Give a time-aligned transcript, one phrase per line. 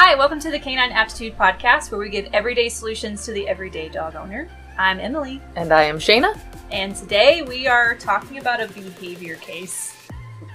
[0.00, 3.88] Hi, welcome to the Canine Aptitude Podcast, where we give everyday solutions to the everyday
[3.88, 4.48] dog owner.
[4.78, 6.38] I'm Emily, And I am Shayna,
[6.70, 9.96] and today we are talking about a behavior case.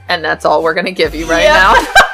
[0.07, 1.73] and that's all we're going to give you right Yeah.
[1.73, 1.93] now.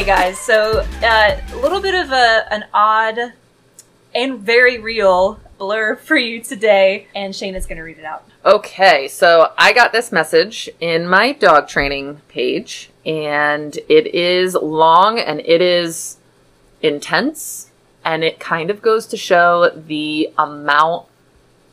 [0.00, 3.34] Okay, guys, so uh, a little bit of a, an odd
[4.14, 8.24] and very real blur for you today, and Shane is going to read it out.
[8.42, 15.18] Okay, so I got this message in my dog training page, and it is long
[15.18, 16.16] and it is
[16.80, 17.70] intense,
[18.02, 21.08] and it kind of goes to show the amount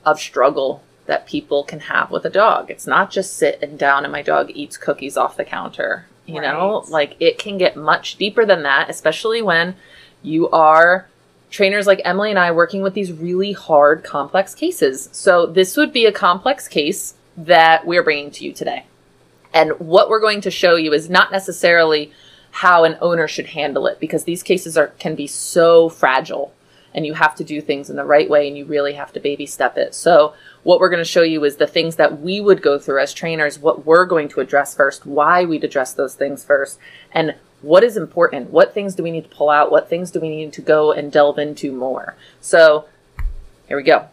[0.05, 2.70] of struggle that people can have with a dog.
[2.70, 6.07] It's not just sitting down and my dog eats cookies off the counter.
[6.27, 9.76] You know, like it can get much deeper than that, especially when
[10.22, 11.08] you are
[11.49, 15.07] trainers like Emily and I working with these really hard, complex cases.
[15.13, 18.85] So, this would be a complex case that we're bringing to you today.
[19.54, 22.12] And what we're going to show you is not necessarily
[22.51, 26.54] how an owner should handle it because these cases are can be so fragile
[26.98, 29.20] and you have to do things in the right way and you really have to
[29.20, 29.93] baby step it.
[29.93, 32.99] So, what we're going to show you is the things that we would go through
[32.99, 36.79] as trainers, what we're going to address first, why we'd address those things first,
[37.12, 38.49] and what is important.
[38.49, 39.71] What things do we need to pull out?
[39.71, 42.15] What things do we need to go and delve into more?
[42.41, 42.85] So,
[43.67, 44.07] here we go.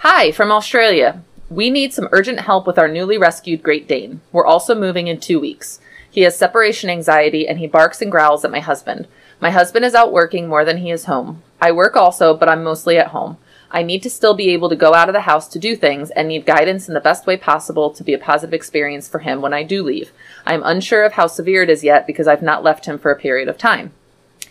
[0.00, 1.22] Hi from Australia.
[1.48, 4.20] We need some urgent help with our newly rescued Great Dane.
[4.32, 5.80] We're also moving in two weeks.
[6.10, 9.08] He has separation anxiety and he barks and growls at my husband.
[9.40, 11.42] My husband is out working more than he is home.
[11.60, 13.36] I work also, but I'm mostly at home.
[13.70, 16.10] I need to still be able to go out of the house to do things
[16.10, 19.42] and need guidance in the best way possible to be a positive experience for him
[19.42, 20.10] when I do leave.
[20.46, 23.10] I am unsure of how severe it is yet because I've not left him for
[23.10, 23.92] a period of time.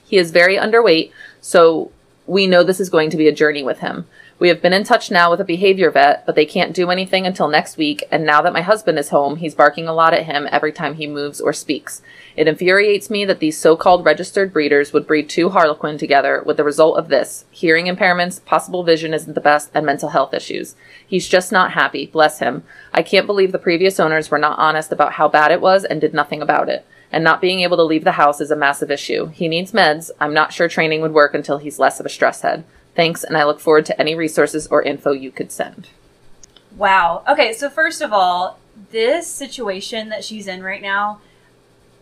[0.05, 1.91] He is very underweight, so
[2.27, 4.05] we know this is going to be a journey with him.
[4.39, 7.25] We have been in touch now with a behavior vet, but they can't do anything
[7.25, 10.27] until next week, and now that my husband is home, he's barking a lot at
[10.27, 12.03] him every time he moves or speaks.
[12.37, 16.55] It infuriates me that these so called registered breeders would breed two Harlequin together with
[16.55, 20.75] the result of this hearing impairments, possible vision isn't the best, and mental health issues.
[21.05, 22.63] He's just not happy, bless him.
[22.93, 25.99] I can't believe the previous owners were not honest about how bad it was and
[25.99, 28.91] did nothing about it and not being able to leave the house is a massive
[28.91, 29.27] issue.
[29.27, 30.11] He needs meds.
[30.19, 32.63] I'm not sure training would work until he's less of a stress head.
[32.95, 35.89] Thanks, and I look forward to any resources or info you could send.
[36.75, 37.23] Wow.
[37.27, 38.59] Okay, so first of all,
[38.91, 41.21] this situation that she's in right now,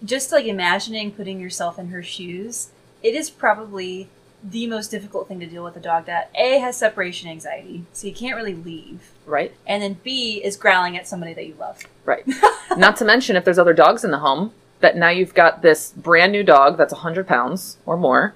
[0.03, 2.69] just like imagining putting yourself in her shoes,
[3.01, 4.09] it is probably
[4.43, 8.07] the most difficult thing to deal with a dog that A has separation anxiety, so
[8.07, 9.11] you can't really leave.
[9.25, 9.53] Right?
[9.65, 11.81] And then B is growling at somebody that you love.
[12.03, 12.25] Right.
[12.77, 14.51] not to mention if there's other dogs in the home,
[14.81, 18.35] that now you've got this brand new dog that's 100 pounds or more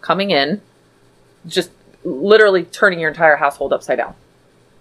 [0.00, 0.62] coming in,
[1.46, 1.70] just
[2.04, 4.14] literally turning your entire household upside down.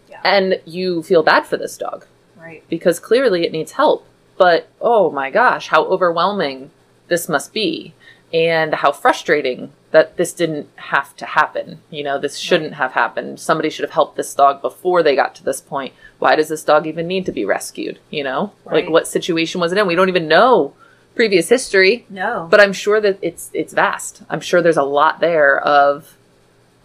[0.10, 0.22] Yeah.
[0.24, 2.06] And you feel bad for this dog.
[2.40, 2.64] Right.
[2.70, 4.08] because clearly it needs help.
[4.40, 6.72] But oh my gosh, how overwhelming
[7.10, 7.94] this must be,
[8.34, 11.82] and how frustrating that this didn't have to happen.
[11.90, 13.40] You know, this shouldn't have happened.
[13.40, 15.94] Somebody should have helped this dog before they got to this point.
[16.20, 18.00] Why does this dog even need to be rescued?
[18.12, 18.86] You know, Right.
[18.86, 19.88] like what situation was it in?
[19.88, 20.74] We don't even know
[21.16, 22.48] previous history, No.
[22.50, 24.22] but I'm sure that it's it's vast.
[24.30, 26.16] I'm sure there's a lot there of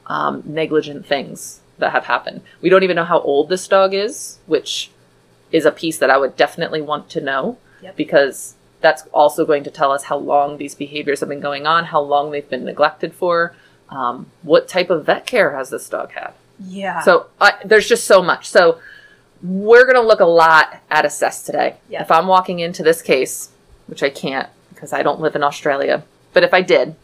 [0.06, 2.40] um, negligent things that have happened.
[2.62, 4.90] We don't even know how old this dog is, which
[5.52, 7.96] is a piece that I would definitely want to know Yep.
[7.96, 11.86] because that's also going to tell us how long these behaviors have been going on,
[11.86, 13.54] how long they've been neglected for,
[13.90, 16.32] um, what type of vet care has this dog had.
[16.66, 17.00] yeah.
[17.00, 18.48] So I, there's just so much.
[18.48, 18.78] So
[19.42, 21.76] we're going to look a lot at assess today.
[21.88, 22.02] Yeah.
[22.02, 23.50] If I'm walking into this case,
[23.86, 26.94] which I can't because I don't live in Australia, but if I did,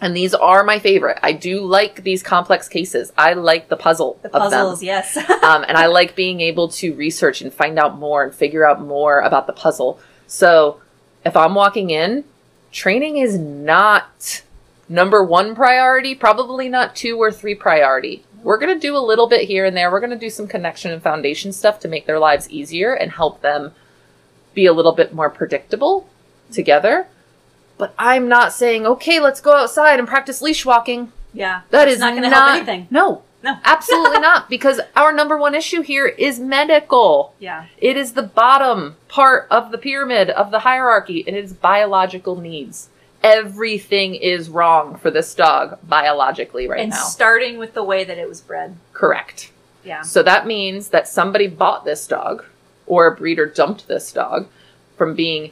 [0.00, 3.12] and these are my favorite, I do like these complex cases.
[3.16, 5.16] I like the puzzle the of them puzzles, yes.
[5.42, 8.80] um, and I like being able to research and find out more and figure out
[8.80, 9.98] more about the puzzle.
[10.26, 10.80] So
[11.24, 12.24] if I'm walking in,
[12.72, 14.42] training is not
[14.88, 18.22] number one priority, probably not two or three priority.
[18.42, 19.90] We're going to do a little bit here and there.
[19.90, 23.10] We're going to do some connection and foundation stuff to make their lives easier and
[23.10, 23.72] help them
[24.54, 26.08] be a little bit more predictable
[26.52, 27.08] together.
[27.78, 31.12] But I'm not saying, okay, let's go outside and practice leash walking.
[31.32, 31.62] yeah.
[31.70, 32.86] That is not going to help anything.
[32.90, 33.58] No, No.
[33.64, 34.48] absolutely not.
[34.48, 37.34] Because our number one issue here is medical.
[37.38, 37.66] Yeah.
[37.78, 42.36] It is the bottom part of the pyramid of the hierarchy, and it is biological
[42.36, 42.88] needs.
[43.22, 46.96] Everything is wrong for this dog biologically right and now.
[46.96, 48.76] starting with the way that it was bred.
[48.92, 49.50] Correct.
[49.84, 50.02] Yeah.
[50.02, 52.44] So that means that somebody bought this dog,
[52.86, 54.48] or a breeder dumped this dog
[54.96, 55.50] from being.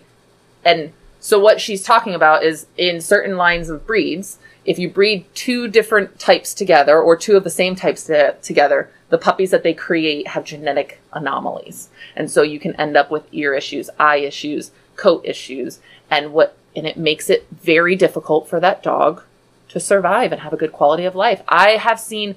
[0.64, 0.92] And
[1.24, 4.36] so what she's talking about is in certain lines of breeds,
[4.66, 8.90] if you breed two different types together or two of the same types to, together,
[9.08, 11.88] the puppies that they create have genetic anomalies.
[12.14, 15.80] And so you can end up with ear issues, eye issues, coat issues,
[16.10, 19.22] and what and it makes it very difficult for that dog
[19.70, 21.40] to survive and have a good quality of life.
[21.48, 22.34] I have seen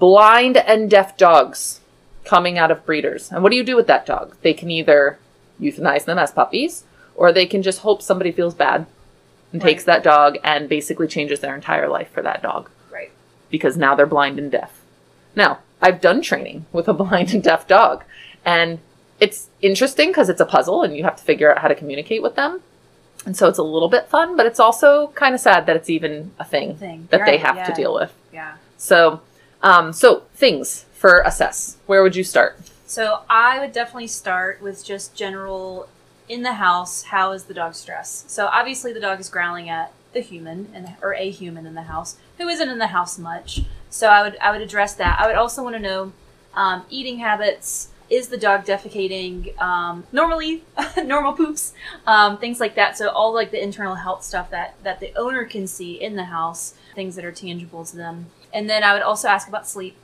[0.00, 1.78] blind and deaf dogs
[2.24, 3.30] coming out of breeders.
[3.30, 4.36] And what do you do with that dog?
[4.42, 5.20] They can either
[5.60, 6.82] euthanize them as puppies
[7.20, 8.86] or they can just hope somebody feels bad
[9.52, 9.70] and Right.
[9.72, 13.10] takes that dog and basically changes their entire life for that dog Right.
[13.50, 14.72] because now they're blind and deaf.
[15.36, 18.04] Now, I've done training with a blind and deaf dog,
[18.44, 18.78] and
[19.20, 22.22] it's interesting because it's a puzzle and you have to figure out how to communicate
[22.22, 22.62] with them.
[23.26, 25.90] And so it's a little bit fun, but it's also kind of sad that it's
[25.90, 27.06] even a thing, Thing.
[27.10, 28.14] that they Right, have to deal with.
[28.32, 28.54] Yeah.
[28.78, 29.20] So,
[29.62, 31.76] um, so things for assess.
[31.84, 32.58] Where would you start?
[32.86, 35.86] So I would definitely start with just general
[36.30, 37.02] in the house.
[37.02, 38.24] How is the dog stress?
[38.28, 41.82] So obviously the dog is growling at the human and or a human in the
[41.82, 43.62] house who isn't in the house much.
[43.90, 45.20] So I would I would address that.
[45.20, 46.12] I would also want to know
[46.54, 47.88] um, eating habits.
[48.08, 50.64] Is the dog defecating um, normally?
[51.04, 51.74] normal poops,
[52.06, 52.96] um, things like that.
[52.96, 56.24] So all like the internal health stuff that that the owner can see in the
[56.24, 58.26] house, things that are tangible to them.
[58.52, 59.96] And then I would also ask about sleep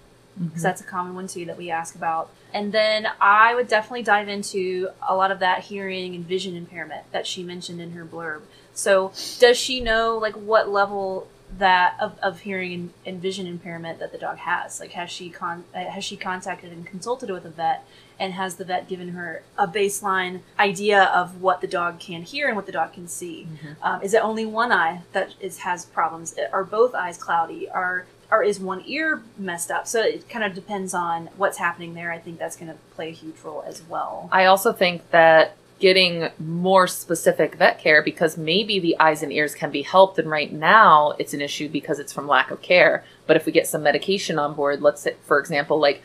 [0.43, 2.31] because that's a common one too that we ask about.
[2.53, 7.11] And then I would definitely dive into a lot of that hearing and vision impairment
[7.13, 8.43] that she mentioned in her blurb.
[8.75, 11.29] So, does she know like what level
[11.59, 14.81] that of, of hearing and, and vision impairment that the dog has?
[14.81, 17.87] Like, has she con uh, has she contacted and consulted with a vet?
[18.19, 22.47] And has the vet given her a baseline idea of what the dog can hear
[22.47, 23.47] and what the dog can see?
[23.83, 26.35] Um, is it only one eye that is has problems?
[26.51, 27.69] Are both eyes cloudy?
[27.69, 29.87] Are or is one ear messed up?
[29.87, 32.13] So it kind of depends on what's happening there.
[32.13, 34.29] I think that's going to play a huge role as well.
[34.33, 39.55] I also think that getting more specific vet care because maybe the eyes and ears
[39.55, 43.05] can be helped and right now it's an issue because it's from lack of care
[43.27, 46.03] but if we get some medication on board let's say for example like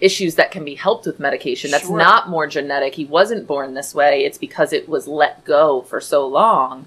[0.00, 1.96] issues that can be helped with medication that's Sure.
[1.96, 6.00] not more genetic he wasn't born this way it's because it was let go for
[6.00, 6.86] so long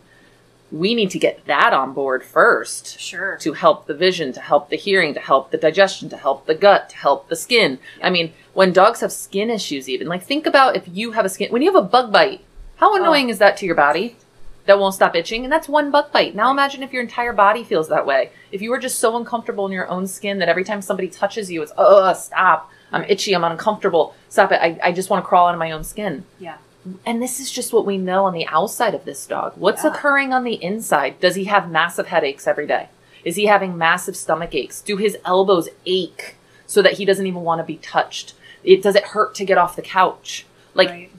[0.75, 3.37] we need to get that on board first Sure.
[3.37, 6.53] to help the vision, to help the hearing, to help the digestion, to help the
[6.53, 7.79] gut, to help the skin.
[8.03, 11.29] I mean, when dogs have skin issues, even like think about if you have a
[11.29, 12.41] skin, when you have a bug bite,
[12.75, 13.01] how oh.
[13.01, 14.17] annoying is that to your body?
[14.65, 16.35] That won't stop itching, and that's one bug bite.
[16.35, 18.31] Now imagine if your entire body feels that way.
[18.51, 21.49] If you were just so uncomfortable in your own skin that every time somebody touches
[21.49, 24.59] you, it's oh stop, I'm itchy, I'm uncomfortable, stop it.
[24.61, 26.25] I, I just want to crawl out of my own skin.
[26.39, 26.57] Yeah.
[27.05, 29.53] And this is just what we know on the outside of this dog.
[29.55, 29.91] What's Yeah.
[29.91, 31.19] occurring on the inside?
[31.19, 32.89] Does he have massive headaches every day?
[33.23, 34.81] Is he having massive stomach aches?
[34.81, 36.35] Do his elbows ache
[36.67, 38.33] so that he doesn't even want to be touched?
[38.63, 40.45] It does it hurt to get off the couch?
[40.75, 41.11] Like right.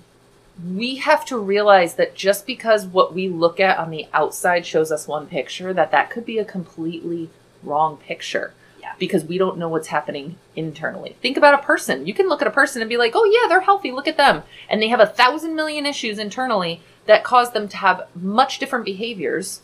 [0.64, 4.92] we have to realize that just because what we look at on the outside shows
[4.92, 7.30] us one picture, that that could be a completely
[7.62, 8.54] wrong picture.
[8.86, 8.92] Yeah.
[8.98, 11.16] Because we don't know what's happening internally.
[11.20, 12.06] Think about a person.
[12.06, 13.90] You can look at a person and be like, oh, yeah, they're healthy.
[13.90, 14.44] Look at them.
[14.68, 18.84] And they have a thousand million issues internally that cause them to have much different
[18.84, 19.60] behaviors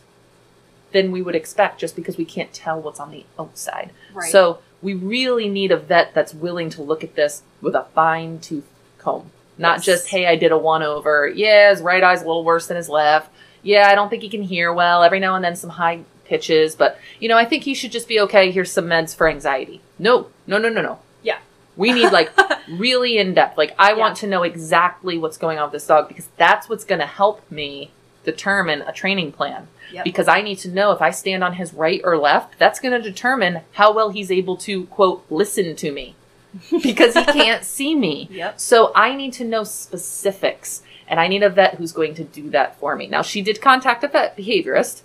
[0.92, 3.90] than we would expect just because we can't tell what's on the outside.
[4.12, 4.30] Right.
[4.30, 8.40] So we really need a vet that's willing to look at this with a fine
[8.40, 8.68] tooth
[8.98, 9.30] comb.
[9.56, 9.84] Not Yes.
[9.84, 11.28] just, hey, I did a one over.
[11.28, 13.30] Yeah, his right eye's a little worse than his left.
[13.62, 15.04] Yeah, I don't think he can hear well.
[15.04, 18.08] Every now and then some high pitches, but you know, I think he should just
[18.08, 18.50] be okay.
[18.50, 19.80] Here's some meds for anxiety.
[19.98, 20.98] No, no, no, no, no.
[21.22, 21.38] Yeah.
[21.76, 22.30] We need like
[22.70, 23.56] really in depth.
[23.58, 23.98] Like I Yeah.
[23.98, 27.06] want to know exactly what's going on with this dog because that's what's going to
[27.06, 27.90] help me
[28.24, 29.68] determine a training plan.
[29.92, 30.04] Yep.
[30.04, 32.92] Because I need to know if I stand on his right or left, that's going
[32.92, 36.14] to determine how well he's able to quote listen to me.
[36.82, 38.28] because he can't see me.
[38.30, 38.60] Yep.
[38.60, 42.50] So I need to know specifics and I need a vet who's going to do
[42.50, 43.06] that for me.
[43.06, 45.00] Now she did contact a vet behaviorist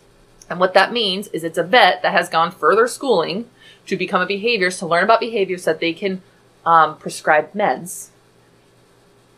[0.50, 3.50] and what that means is it's a vet that has gone further schooling
[3.86, 6.22] to become a behaviorist to learn about behavior so that they can
[6.66, 8.08] um, prescribe meds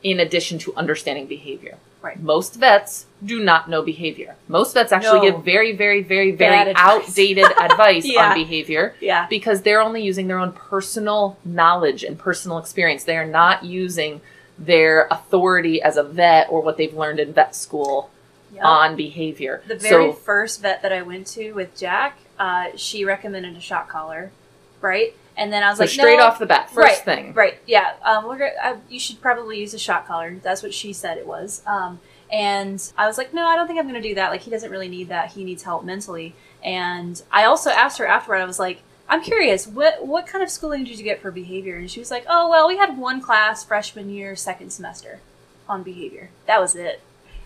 [0.03, 1.77] in addition to understanding behavior.
[2.01, 2.17] Right.
[2.19, 4.35] Most vets do not know behavior.
[4.47, 5.31] Most vets actually No.
[5.33, 8.29] give very, very, very, very Bad outdated advice Yeah.
[8.29, 9.27] on behavior Yeah.
[9.29, 13.03] because they're only using their own personal knowledge and personal experience.
[13.03, 14.21] They are not using
[14.57, 18.09] their authority as a vet or what they've learned in vet school
[18.53, 18.63] Yep.
[18.63, 19.61] on behavior.
[19.67, 23.59] The very so first vet that I went to with Jack, uh, she recommended a
[23.59, 24.31] shock collar,
[24.81, 25.15] right?
[25.37, 26.25] And then I was so like, straight no.
[26.25, 27.33] off the bat, first right, thing.
[27.33, 27.59] Right.
[27.65, 27.93] Yeah.
[28.03, 30.35] Um, gonna, uh, you should probably use a shock collar.
[30.43, 31.61] That's what she said it was.
[31.65, 31.99] Um,
[32.31, 34.31] and I was like, no, I don't think I'm going to do that.
[34.31, 35.31] Like, he doesn't really need that.
[35.31, 36.35] He needs help mentally.
[36.63, 38.41] And I also asked her afterward.
[38.41, 41.77] I was like, I'm curious, what what kind of schooling did you get for behavior?
[41.77, 45.19] And she was like, oh well, we had one class freshman year, second semester,
[45.67, 46.29] on behavior.
[46.45, 47.01] That was it.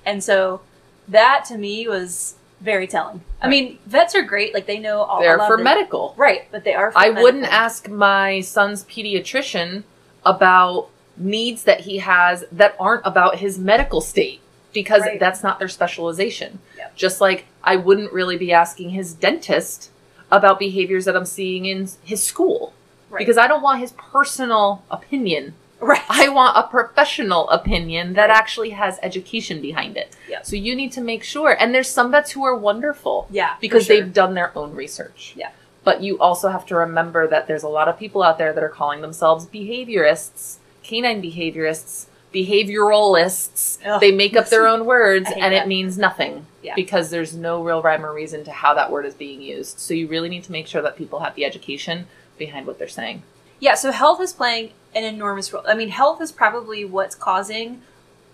[0.06, 0.60] And so
[1.08, 3.22] that to me was very telling.
[3.42, 5.20] I mean, vets are great; like they know all.
[5.22, 6.14] They're for the- medical.
[6.18, 6.48] right?
[6.52, 6.92] But they are.
[6.92, 9.84] For I wouldn't ask my son's pediatrician
[10.26, 14.40] about needs that he has that aren't about his medical state
[14.74, 15.20] because Right.
[15.20, 16.60] that's not their specialization.
[16.78, 16.96] Yep.
[16.96, 19.92] Just like I wouldn't really be asking his dentist
[20.32, 22.74] about behaviors that I'm seeing in his school
[23.12, 23.20] right.
[23.20, 25.54] because I don't want his personal opinion.
[25.84, 26.02] Right.
[26.10, 28.38] I want a professional opinion that Right.
[28.38, 30.16] actually has education behind it.
[30.30, 30.46] Yep.
[30.46, 31.56] So you need to make sure.
[31.60, 33.96] And there's some vets who are wonderful yeah, because sure.
[33.98, 35.34] they've done their own research.
[35.36, 35.52] Yeah.
[35.84, 38.64] But you also have to remember that there's a lot of people out there that
[38.64, 43.80] are calling themselves behaviorists, canine behaviorists, behavioralists.
[43.86, 44.00] Ugh.
[44.00, 45.64] They make up their own words and that.
[45.64, 46.76] it means nothing Yeah.
[46.76, 49.80] because there's no real rhyme or reason to how that word is being used.
[49.80, 52.88] So you really need to make sure that people have the education behind what they're
[52.88, 53.24] saying.
[53.60, 55.64] Yeah, so health is playing an enormous role.
[55.68, 57.82] I mean, health is probably what's causing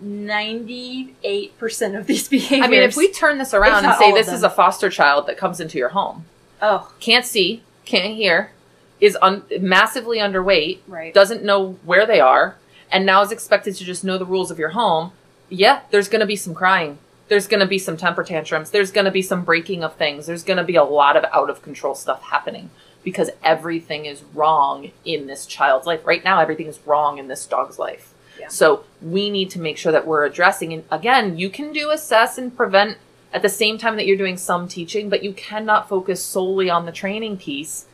[0.04, 2.66] 98% of these behaviors.
[2.66, 5.38] I mean, if we turn this around and say this is a foster child that
[5.38, 6.26] comes into your home,
[6.62, 8.52] Oh, can't see, can't hear,
[9.00, 11.14] is un- massively underweight, right.
[11.14, 12.58] doesn't know where they are,
[12.92, 15.14] and now is expected to just know the rules of your home,
[15.48, 16.98] yeah, there's going to be some crying.
[17.30, 18.72] There's going to be some temper tantrums.
[18.72, 20.26] There's going to be some breaking of things.
[20.26, 22.72] There's going to be a lot of out of control stuff happening
[23.10, 26.06] because everything is wrong in this child's life.
[26.06, 28.14] Right now, everything is wrong in this dog's life.
[28.40, 28.48] Yeah.
[28.48, 30.72] So we need to make sure that we're addressing.
[30.74, 32.98] And again, you can do assess and prevent
[33.34, 36.86] at the same time that you're doing some teaching, but you cannot focus solely on
[36.86, 37.86] the training piece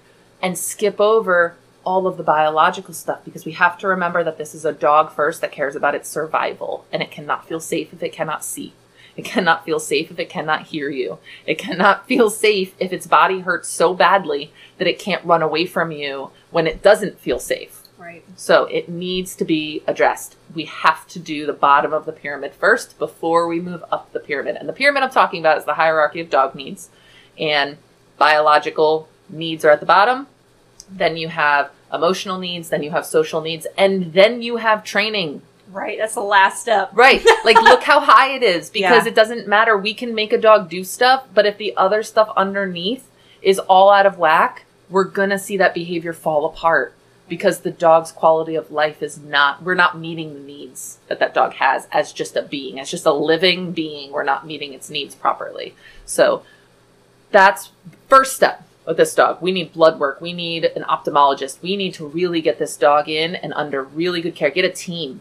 [0.42, 1.56] and skip over
[1.86, 5.12] all of the biological stuff because we have to remember that this is a dog
[5.12, 8.74] first that cares about its survival and it cannot feel safe if it cannot see.
[9.16, 11.20] It cannot feel safe if it cannot hear you.
[11.46, 15.66] It cannot feel safe if its body hurts so badly that it can't run away
[15.66, 17.82] from you when it doesn't feel safe.
[17.98, 18.24] Right.
[18.36, 20.36] So it needs to be addressed.
[20.54, 24.20] We have to do the bottom of the pyramid first before we move up the
[24.20, 24.58] pyramid.
[24.58, 26.90] And the pyramid I'm talking about is the hierarchy of dog needs.
[27.40, 27.78] And
[28.18, 30.28] biological needs are at the bottom.
[30.90, 35.42] Then you have emotional needs, then you have social needs, and then you have training.
[35.72, 35.98] Right.
[35.98, 36.92] That's the last step.
[36.94, 37.26] Right.
[37.44, 39.10] Like look how high it is because Yeah.
[39.12, 39.78] it doesn't matter.
[39.78, 43.08] We can make a dog do stuff, but if the other stuff underneath
[43.42, 46.94] is all out of whack, we're going to see that behavior fall apart
[47.28, 51.34] because the dog's quality of life is not we're not meeting the needs that that
[51.34, 54.92] dog has as just a being as just a living being we're not meeting its
[54.92, 55.74] needs properly
[56.06, 56.44] so
[57.32, 57.72] that's
[58.08, 61.96] first step with this dog we need blood work we need an ophthalmologist we need
[61.96, 65.20] to really get this dog in and under really good care get a team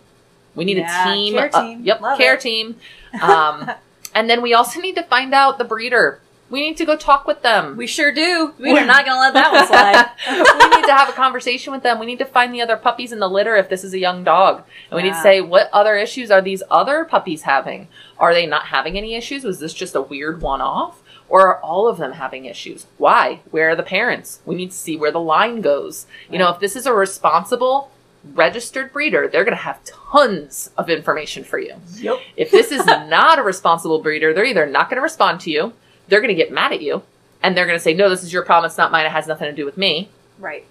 [0.54, 2.40] we need Yeah, a team care uh, yep Love care it.
[2.40, 2.76] team
[3.22, 3.70] um,
[4.14, 6.20] and then we also need to find out the breeder
[6.50, 8.54] we need to go talk with them We sure do.
[8.58, 10.10] We are not going to let that one slide.
[10.70, 11.98] we need to have a conversation with them.
[11.98, 14.22] We need to find the other puppies in the litter if this is a young
[14.24, 14.62] dog.
[14.90, 17.88] And we need to say, what other issues are these other puppies having?
[18.18, 19.42] Are they not having any issues?
[19.42, 21.02] Was this just a weird one off?
[21.28, 22.86] Or are all of them having issues?
[22.98, 23.40] Why?
[23.50, 24.40] Where are the parents?
[24.44, 26.06] We need to see where the line goes.
[26.30, 27.90] You know, if this is a responsible,
[28.32, 31.74] registered breeder, they're going to have tons of information for you.
[31.96, 32.18] Yep.
[32.36, 35.72] If this is not a responsible breeder, they're either not going to respond to you,
[36.08, 37.02] they're going to get mad at you,
[37.42, 38.68] and they're going to say, no, this is your problem.
[38.68, 39.06] It's not mine.
[39.06, 40.64] It has nothing to do with me Right.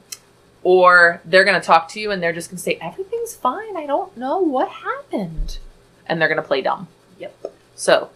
[0.64, 3.76] or they're going to talk to you and they're just going to say everything's fine
[3.78, 5.58] i don't know what happened
[6.06, 6.88] and they're going to play dumb
[7.20, 7.54] Yep.
[7.76, 8.10] so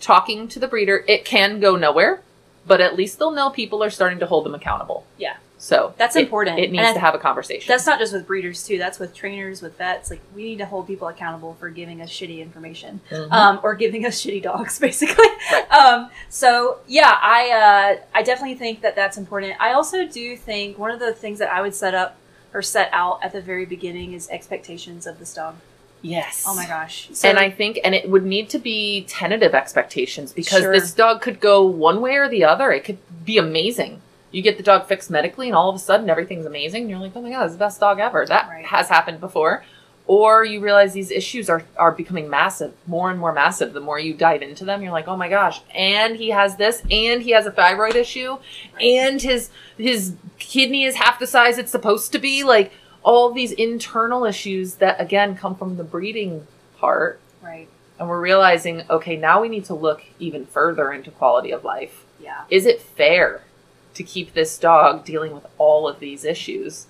[0.00, 2.22] talking to the breeder it can go nowhere
[2.66, 5.36] but at least they'll know people are starting to hold them accountable Yeah.
[5.64, 6.58] So That's it- important.
[6.58, 8.76] it needs I- to have a conversation That's not just with breeders too.
[8.76, 10.10] That's with trainers, with vets.
[10.10, 13.32] Like we need to hold people accountable for giving us shitty information, Mhm.
[13.32, 15.24] um, or giving us shitty dogs, basically.
[15.50, 15.70] Right.
[15.72, 19.54] Um, so yeah, I uh, I definitely think that that's important.
[19.58, 22.16] I also do think one of the things that I would set up
[22.52, 25.54] or set out at the very beginning is expectations of this dog.
[26.02, 27.08] yes Oh my gosh!
[27.14, 30.72] So, and I think, and it would need to be tentative expectations because Sure.
[30.72, 32.70] this dog could go one way or the other.
[32.70, 34.02] It could be amazing.
[34.34, 36.82] You get the dog fixed medically, and all of a sudden everything's amazing.
[36.82, 38.26] And you're like, oh my god, it's the best dog ever.
[38.26, 38.64] That Right.
[38.66, 39.64] has happened before.
[40.06, 43.72] Or you realize these issues are, are becoming massive, more and more massive.
[43.72, 46.82] The more you dive into them, you're like, oh my gosh, and he has this,
[46.90, 48.36] and he has a thyroid issue,
[48.80, 52.42] and his his kidney is half the size it's supposed to be.
[52.44, 52.72] Like
[53.02, 56.46] all these internal issues that again come from the breeding
[56.78, 61.50] part right, and we're realizing okay now we need to look even further into quality
[61.52, 63.42] of life yeah, is it fair
[63.94, 66.86] to keep this dog dealing with all of these issues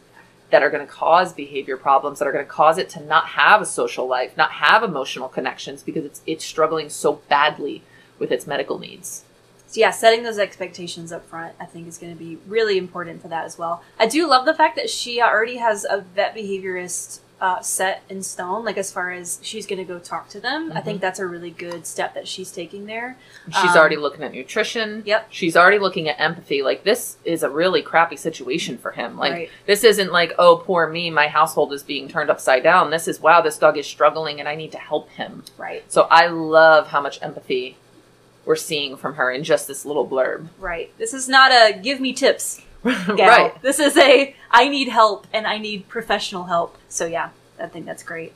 [0.50, 3.26] that are going to cause behavior problems that are going to cause it to not
[3.28, 7.82] have a social life not have emotional connections because it's it's struggling so badly
[8.18, 9.24] with its medical needs
[9.66, 13.20] So yeah, setting those expectations up front, I think, is going to be really important
[13.20, 13.82] for that as well.
[13.98, 18.22] I do love the fact that she already has a vet behaviorist uh, set in
[18.22, 18.64] stone.
[18.64, 21.26] Like as far as she's going to go talk to them, I think that's a
[21.26, 23.18] really good step that she's taking there.
[23.48, 25.02] She's Um, already looking at nutrition.
[25.04, 25.26] Yep.
[25.28, 26.62] She's already looking at empathy.
[26.62, 29.18] Like this is a really crappy situation for him.
[29.18, 29.50] Like Right.
[29.66, 32.88] this isn't like, oh, poor me, my household is being turned upside down.
[32.88, 35.44] This is wow, this dog is struggling and I need to help him.
[35.58, 35.84] Right.
[35.92, 37.76] So I love how much empathy
[38.46, 40.48] we're seeing from her in just this little blurb.
[40.58, 40.90] Right.
[40.96, 42.62] This is not a give me tips
[43.16, 43.16] gal.
[43.16, 43.62] right.
[43.62, 46.76] This is a I need help and I need professional help.
[46.88, 48.34] So yeah, I think that's great.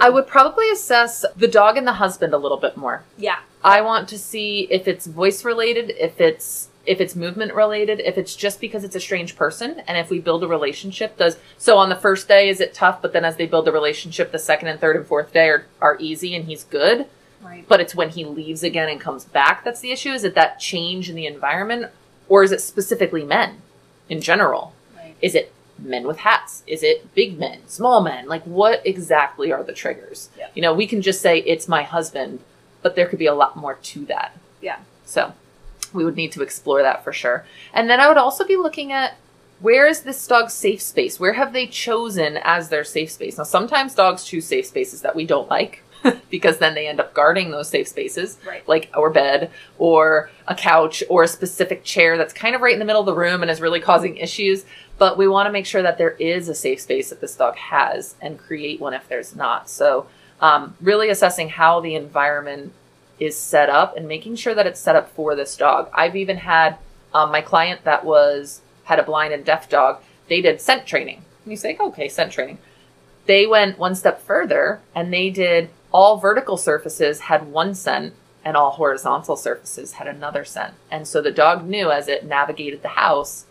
[0.00, 3.02] I would probably assess the dog and the husband a little bit more.
[3.18, 3.40] Yeah.
[3.62, 8.16] I want to see if it's voice related, if it's if it's movement related, if
[8.16, 11.76] it's just because it's a strange person, and if we build a relationship, does so
[11.76, 14.38] on the first day is it tough, but then as they build the relationship, the
[14.38, 17.06] second and third and fourth day are, are easy and he's good.
[17.42, 17.66] Right.
[17.68, 20.10] But it's when he leaves again and comes back that's the issue.
[20.10, 21.90] Is it that change in the environment,
[22.28, 23.60] or is it specifically men
[24.10, 24.74] in general?
[24.94, 25.14] Right.
[25.22, 26.62] Is it men with hats?
[26.66, 28.28] Is it big men, small men?
[28.28, 30.28] Like, what exactly are the triggers?
[30.36, 30.48] Yeah.
[30.54, 32.40] You know, we can just say it's my husband,
[32.82, 34.36] but there could be a lot more to that.
[34.60, 34.80] Yeah.
[35.06, 35.32] So
[35.92, 37.46] we would need to explore that for sure.
[37.72, 39.16] And then I would also be looking at
[39.60, 41.20] where is this dog's safe space?
[41.20, 43.38] Where have they chosen as their safe space?
[43.38, 45.82] Now, sometimes dogs choose safe spaces that we don't like
[46.30, 48.66] because then they end up guarding those safe spaces Right.
[48.68, 52.78] like our bed or a couch or a specific chair that's kind of right in
[52.78, 54.64] the middle of the room and is really causing issues.
[54.98, 57.56] But we want to make sure that there is a safe space that this dog
[57.56, 59.68] has and create one if there's not.
[59.70, 60.06] So,
[60.40, 62.72] um, really assessing how the environment
[63.18, 65.90] is set up and making sure that it's set up for this dog.
[65.94, 66.76] I've even had
[67.12, 70.00] um, my client that was had a blind and deaf dog.
[70.28, 71.22] They did scent training.
[71.44, 72.58] And you say, okay, scent training.
[73.26, 78.56] They went one step further and they did all vertical surfaces had one scent and
[78.56, 80.74] all horizontal surfaces had another scent.
[80.90, 83.46] And so the dog knew as it navigated the house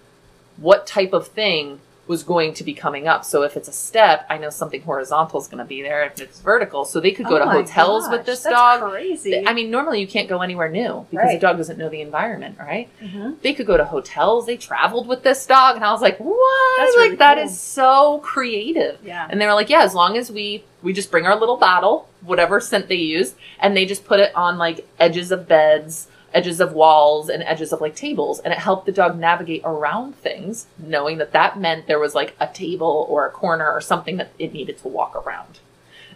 [0.57, 1.79] what type of thing
[2.09, 3.23] was going to be coming up.
[3.23, 6.03] So if it's a step, I know something horizontal is going to be there.
[6.05, 8.81] If it's vertical, so they could go Oh to hotels gosh, with this dog.
[8.81, 9.43] Crazy.
[9.47, 11.33] I mean, normally you can't go anywhere new because Right.
[11.39, 12.89] the dog doesn't know the environment, right?
[12.99, 13.39] Mhm.
[13.43, 14.47] They could go to hotels.
[14.47, 16.79] They traveled with this dog, and I was like, "What?
[16.79, 17.45] That's like really that cool.
[17.45, 19.27] is so creative." Yeah.
[19.29, 22.07] And they were like, "Yeah, as long as we we just bring our little bottle,
[22.25, 26.59] whatever scent they used, and they just put it on like edges of beds, edges
[26.59, 30.67] of walls, and edges of like tables, and it helped the dog navigate around things,
[30.77, 34.31] knowing that that meant there was like a table or a corner or something that
[34.39, 35.59] it needed to walk around."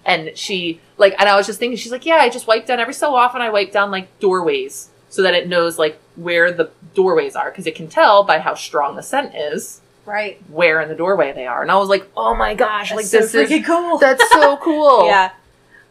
[0.05, 2.79] And she like, and I was just thinking, she's like, "Yeah, I just wipe down
[2.79, 3.41] every so often.
[3.41, 7.67] I wipe down like doorways." So that it knows like where the doorways are because
[7.67, 10.41] it can tell by how strong the scent is Right.
[10.49, 11.61] where in the doorway they are.
[11.61, 13.99] And I was like, oh my gosh, like That's so this is cool.
[13.99, 15.05] that's so cool.
[15.05, 15.29] yeah.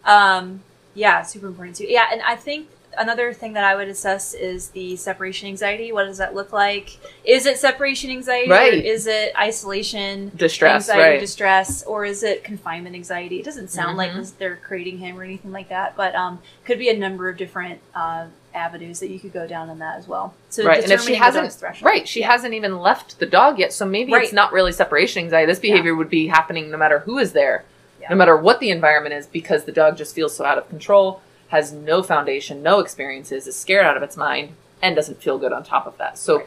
[0.04, 0.62] Um,
[0.94, 1.86] yeah, super important too.
[1.88, 5.92] Yeah, and I think another thing that I would assess is the separation anxiety.
[5.92, 6.96] What does that look like?
[7.24, 8.50] Is it separation anxiety?
[8.50, 8.84] Or Right.
[8.84, 10.30] is it isolation?
[10.36, 11.20] Distress, anxiety, right.
[11.20, 13.38] distress, or is it confinement anxiety?
[13.40, 14.16] It doesn't sound like Mhm.
[14.16, 17.36] this, they're creating him or anything like that, but um, could be a number of
[17.36, 20.34] different uh, avenues that you could go down in that as well.
[20.50, 20.82] So right.
[20.82, 22.30] And if she determining the hasn't right, she Yeah.
[22.32, 24.24] hasn't even left the dog yet, so maybe Right.
[24.24, 25.46] it's not really separation anxiety.
[25.50, 27.64] This behavior would be happening no matter who is there,
[28.00, 28.08] Yeah.
[28.10, 31.22] no matter what the environment is, because the dog just feels so out of control,
[31.52, 35.52] has no foundation, no experiences, is scared out of its mind, and doesn't feel good
[35.52, 36.18] on top of that.
[36.18, 36.46] So Right.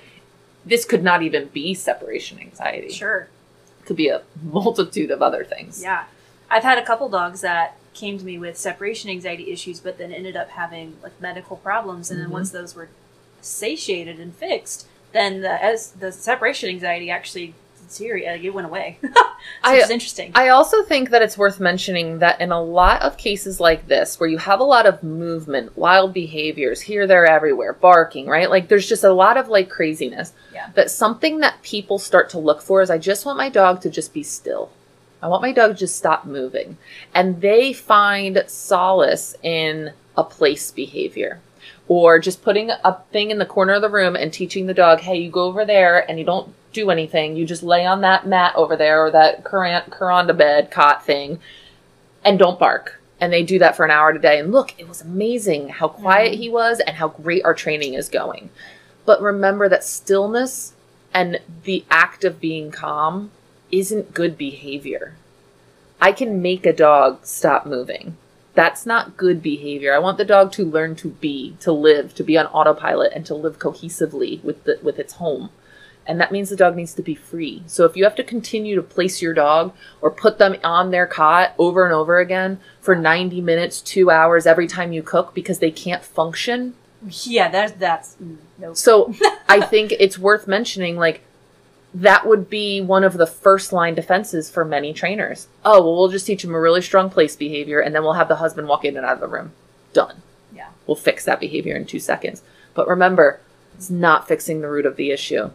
[0.66, 2.90] this could not even be separation anxiety.
[2.92, 3.28] Sure.
[3.82, 5.82] It could be a multitude of other things.
[5.82, 6.06] Yeah.
[6.50, 10.12] I've had a couple dogs that came to me with separation anxiety issues, but then
[10.12, 12.10] ended up having like medical problems.
[12.12, 12.34] And then Mhm.
[12.34, 12.90] once those were
[13.42, 17.54] satiated and fixed, then the, as the separation anxiety actually
[18.00, 18.98] like, it uh, went away.
[19.04, 19.10] so
[19.64, 20.32] I- it's interesting.
[20.36, 24.20] I also think that it's worth mentioning that in a lot of cases like this,
[24.20, 28.50] where you have a lot of movement, wild behaviors, here, there, everywhere, barking, right?
[28.50, 30.34] Like there's just a lot of like craziness.
[30.54, 30.70] Yeah.
[30.76, 33.90] That something that people start to look for is I just want my dog to
[33.90, 34.72] just be still.
[35.22, 36.78] I want my dog to just stop moving.
[37.14, 41.40] And they find solace in a place behavior.
[41.88, 45.02] Or just putting a thing in the corner of the room and teaching the dog,
[45.02, 47.36] hey, you go over there and you don't do anything.
[47.36, 51.40] You just lay on that mat over there or that Kuranda bed cot thing
[52.24, 53.00] and don't bark.
[53.22, 54.40] And they do that for an hour today.
[54.40, 56.38] And look, it was amazing how quiet Mhm.
[56.38, 58.50] he was and how great our training is going.
[59.06, 60.74] But remember that stillness
[61.14, 63.32] and the act of being calm
[63.72, 65.14] isn't good behavior.
[66.02, 68.18] I can make a dog stop moving.
[68.56, 69.94] That's not good behavior.
[69.94, 73.26] I want the dog to learn to be, to live, to be on autopilot and
[73.26, 75.50] to live cohesively with the with its home.
[76.08, 77.64] And that means the dog needs to be free.
[77.66, 81.08] So if you have to continue to place your dog or put them on their
[81.08, 85.58] cot over and over again for 90 minutes, 2 hours every time you cook because
[85.58, 86.76] they can't function,
[87.24, 88.74] yeah, that's that's mm, no.
[88.74, 89.14] so
[89.50, 91.22] I think it's worth mentioning like
[91.96, 95.48] that would be one of the first line defenses for many trainers.
[95.64, 98.28] Oh, well, we'll just teach them a really strong place behavior and then we'll have
[98.28, 99.54] the husband walk in and out of the room.
[99.94, 100.22] Done.
[100.54, 100.70] Yeah.
[100.86, 102.44] We'll fix that behavior in two seconds.
[102.74, 103.40] But remember,
[103.76, 105.52] it's not fixing the root of the issue.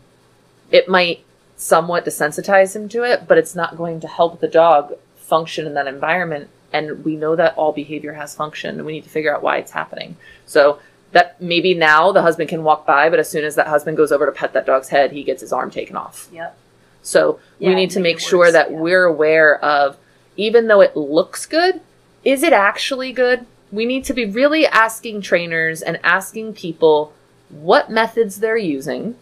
[0.70, 1.24] It might
[1.56, 5.74] somewhat desensitize him to it, but it's not going to help the dog function in
[5.74, 6.48] that environment.
[6.72, 9.58] And we know that all behavior has function and we need to figure out why
[9.58, 10.16] it's happening.
[10.46, 10.78] So
[11.12, 14.12] that maybe now the husband can walk by, but as soon as that husband goes
[14.12, 16.28] over to pet that dog's head, he gets his arm taken off.
[16.32, 16.56] Yep.
[17.02, 18.76] So Yeah, we need to make sure that yeah.
[18.76, 19.96] we're aware of,
[20.36, 21.80] even though it looks good,
[22.24, 23.46] is it actually good?
[23.72, 27.12] We need to be really asking trainers and asking people
[27.48, 29.16] what methods they're using,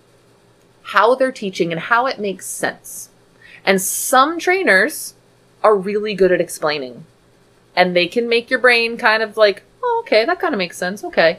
[0.83, 3.09] how they're teaching, and how it makes sense.
[3.65, 5.15] And some trainers
[5.63, 7.05] are really good at explaining,
[7.77, 10.77] and they can make your brain kind of like, oh, okay, that kind of makes
[10.77, 11.05] sense.
[11.05, 11.39] Okay.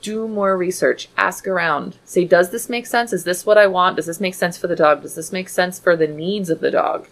[0.00, 1.08] Do more research.
[1.16, 1.96] Ask around.
[2.04, 3.12] Say, does this make sense?
[3.12, 3.96] Is this what I want?
[3.96, 5.02] Does this make sense for the dog?
[5.02, 7.08] Does this make sense for the needs of the dog?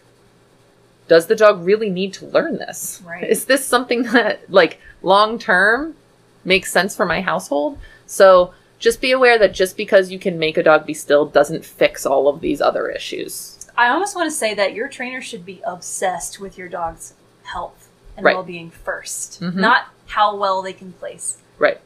[1.08, 3.02] Does the dog really need to learn this?
[3.04, 3.28] Right.
[3.28, 5.96] Is this something that, like, long term
[6.44, 7.78] makes sense for my household?
[8.06, 11.64] So just be aware that just because you can make a dog be still doesn't
[11.64, 13.52] fix all of these other issues.
[13.76, 17.88] I almost want to say that your trainer should be obsessed with your dog's health
[18.16, 18.34] and Right.
[18.34, 19.54] well-being 1st Mhm.
[19.56, 21.38] not how well they can place.
[21.58, 21.78] Right.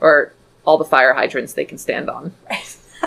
[0.00, 0.32] Or
[0.64, 2.32] all the fire hydrants they can stand on.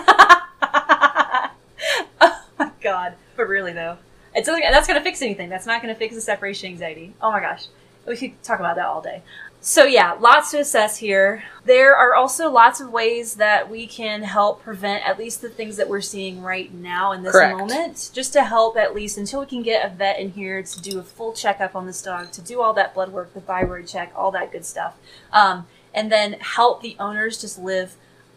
[2.20, 3.14] oh my god!
[3.36, 3.98] But really though,
[4.34, 5.48] it's that's going to fix anything.
[5.48, 7.14] That's not going to fix the separation anxiety.
[7.20, 7.66] Oh my gosh,
[8.06, 9.22] we could talk about that all day.
[9.60, 11.42] So yeah, lots to assess here.
[11.64, 15.76] There are also lots of ways that we can help prevent at least the things
[15.76, 17.58] that we're seeing right now in this Correct.
[17.58, 20.80] moment, just to help at least until we can get a vet in here to
[20.80, 23.88] do a full checkup on this dog, to do all that blood work, the thyroid
[23.88, 24.96] check, all that good stuff,
[25.32, 27.96] um, and then help the owners just live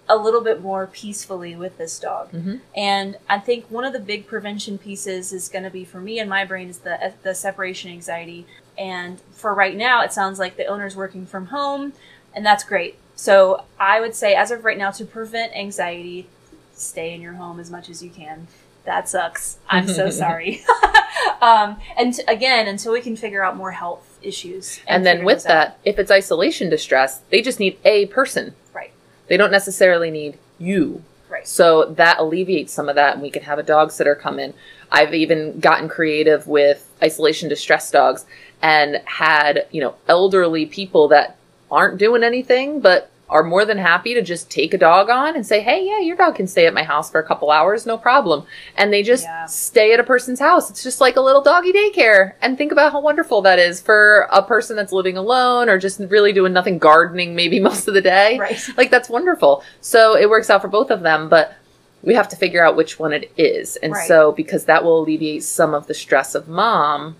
[0.09, 2.31] a little bit more peacefully with this dog.
[2.31, 2.59] Mhm.
[2.75, 6.19] And I think one of the big prevention pieces is going to be for me
[6.19, 8.45] and my brain is the the separation anxiety.
[8.77, 11.93] And for right now, it sounds like the owner's working from home,
[12.33, 12.97] and that's great.
[13.15, 16.27] So I would say, as of right now, to prevent anxiety,
[16.73, 18.47] stay in your home as much as you can.
[18.85, 19.57] That sucks.
[19.69, 20.63] I'm so sorry.
[21.41, 24.79] um, and t- again, until we can figure out more health issues.
[24.87, 25.49] And, then with those out.
[25.49, 28.55] that, if it's isolation distress, they just need a person.
[28.73, 28.91] Right.
[29.27, 31.03] They don't necessarily need you.
[31.29, 31.47] Right.
[31.47, 34.53] So that alleviates some of that, and we can have a dog sitter come in.
[34.91, 38.25] I've even gotten creative with isolation distress dogs
[38.61, 41.37] and had, you know, elderly people that
[41.71, 45.47] aren't doing anything but are more than happy to just take a dog on and
[45.47, 47.97] say, hey, yeah, your dog can stay at my house for a couple hours, no
[47.97, 48.43] problem.
[48.75, 49.45] And they just Yeah.
[49.45, 50.69] stay at a person's house.
[50.69, 52.33] It's just like a little doggy daycare.
[52.41, 56.01] And think about how wonderful that is for a person that's living alone or just
[56.01, 58.37] really doing nothing, gardening maybe most of the day.
[58.37, 58.61] Right.
[58.75, 59.63] Like that's wonderful.
[59.79, 61.55] So it works out for both of them, but
[62.03, 63.77] we have to figure out which one it is.
[63.77, 64.07] And Right.
[64.09, 67.15] so because that will alleviate some of the stress of mom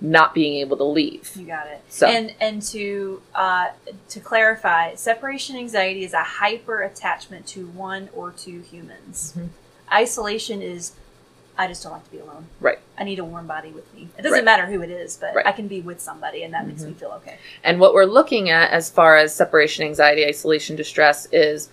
[0.00, 1.32] not being able to leave.
[1.36, 1.80] You got it.
[1.88, 3.68] So- and and to uh,
[4.10, 9.32] to clarify, separation anxiety is a hyper attachment to one or two humans.
[9.36, 9.48] Mhm.
[9.92, 10.92] Isolation is
[11.58, 12.48] I just don't like to be alone.
[12.60, 12.78] Right.
[12.98, 14.08] I need a warm body with me.
[14.18, 14.44] It doesn't Right.
[14.44, 15.46] matter who it is, but Right.
[15.46, 17.38] I can be with somebody, and that makes me feel okay.
[17.64, 21.70] And what we're looking at as far as separation anxiety, isolation distress is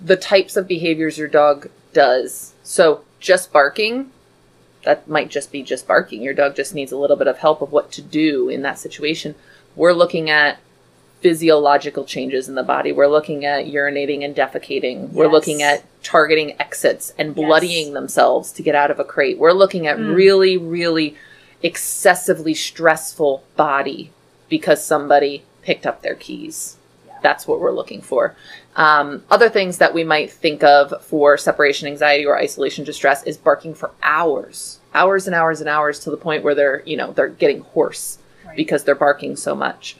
[0.00, 2.52] the types of behaviors your dog does.
[2.62, 4.12] So just barking,
[4.88, 6.22] that might just be just barking.
[6.22, 8.78] Your dog just needs a little bit of help of what to do in that
[8.78, 9.34] situation.
[9.76, 10.60] We're looking at
[11.20, 12.90] physiological changes in the body.
[12.90, 15.12] We're looking at urinating and defecating.
[15.12, 17.44] We're looking at targeting exits and Yes.
[17.46, 19.36] bloodying themselves to get out of a crate.
[19.36, 20.14] We're looking at Mm.
[20.14, 21.16] really, really
[21.62, 24.10] excessively stressful body
[24.48, 26.76] because somebody picked up their keys.
[27.06, 27.14] Yeah.
[27.22, 28.34] That's what we're looking for.
[28.74, 33.36] Um, other things that we might think of for separation anxiety or isolation distress is
[33.36, 37.12] barking for hours, hours and hours and hours to the point where they're, you know,
[37.12, 38.56] they're getting hoarse Right.
[38.56, 39.96] because they're barking so much.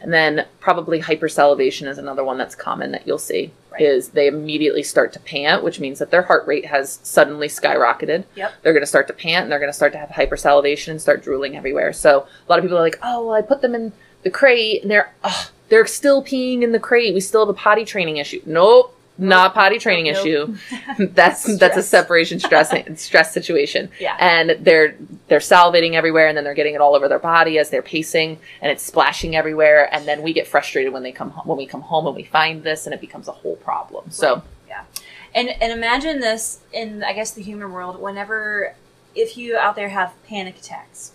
[0.00, 3.82] And then probably hypersalivation is another one that's common that you'll see Right.
[3.82, 8.24] is they immediately start to pant, which means that their heart rate has suddenly skyrocketed.
[8.34, 8.52] Yep.
[8.62, 11.00] They're going to start to pant and they're going to start to have hypersalivation and
[11.00, 11.92] start drooling everywhere.
[11.92, 13.92] So a lot of people are like, "Oh, well, I put them in
[14.24, 17.14] the crate and they're ugh, they're still peeing in the crate.
[17.14, 20.26] We still have a potty training issue." Nope, not potty training Nope.
[20.26, 20.56] issue.
[21.14, 24.16] that's that's a separation stress stress situation Yeah.
[24.18, 24.94] and they're
[25.28, 28.38] they're salivating everywhere and then they're getting it all over their body as they're pacing
[28.60, 31.66] and it's splashing everywhere and then we get frustrated when they come home when we
[31.66, 34.84] come home and we find this and it becomes a whole problem so Yeah.
[35.34, 38.74] And and imagine this in I guess the human world whenever
[39.14, 41.12] if you out there have panic attacks.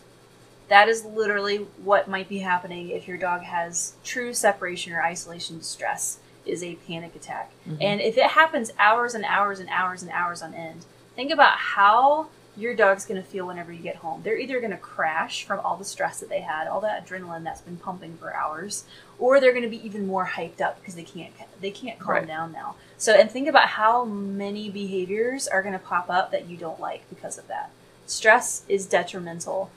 [0.69, 5.57] That is literally what might be happening if your dog has true separation or isolation
[5.59, 6.19] distress.
[6.47, 7.51] Is a panic attack.
[7.67, 7.77] Mhm.
[7.81, 11.57] And if it happens hours and hours and hours and hours on end, think about
[11.57, 14.21] how your dog's going to feel whenever you get home.
[14.23, 17.43] They're either going to crash from all the stress that they had, all that adrenaline
[17.43, 18.83] that's been pumping for hours,
[19.19, 22.15] or they're going to be even more hyped up because they can't they can't calm
[22.15, 22.27] Right.
[22.27, 22.75] down now.
[22.97, 26.79] So and think about how many behaviors are going to pop up that you don't
[26.79, 27.69] like because of that.
[28.07, 29.69] Stress is detrimental.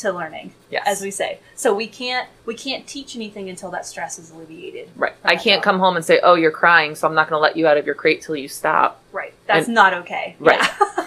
[0.00, 0.82] To learning Yes.
[0.86, 1.38] as we say.
[1.54, 4.90] So we can't we can't teach anything until that stress is alleviated.
[4.96, 5.14] right.
[5.24, 7.56] I can't come home and say, "Oh, you're crying, so I'm not going to let
[7.56, 9.32] you out of your crate till you stop." Right.
[9.46, 10.36] That's And- not okay.
[10.40, 10.60] Right.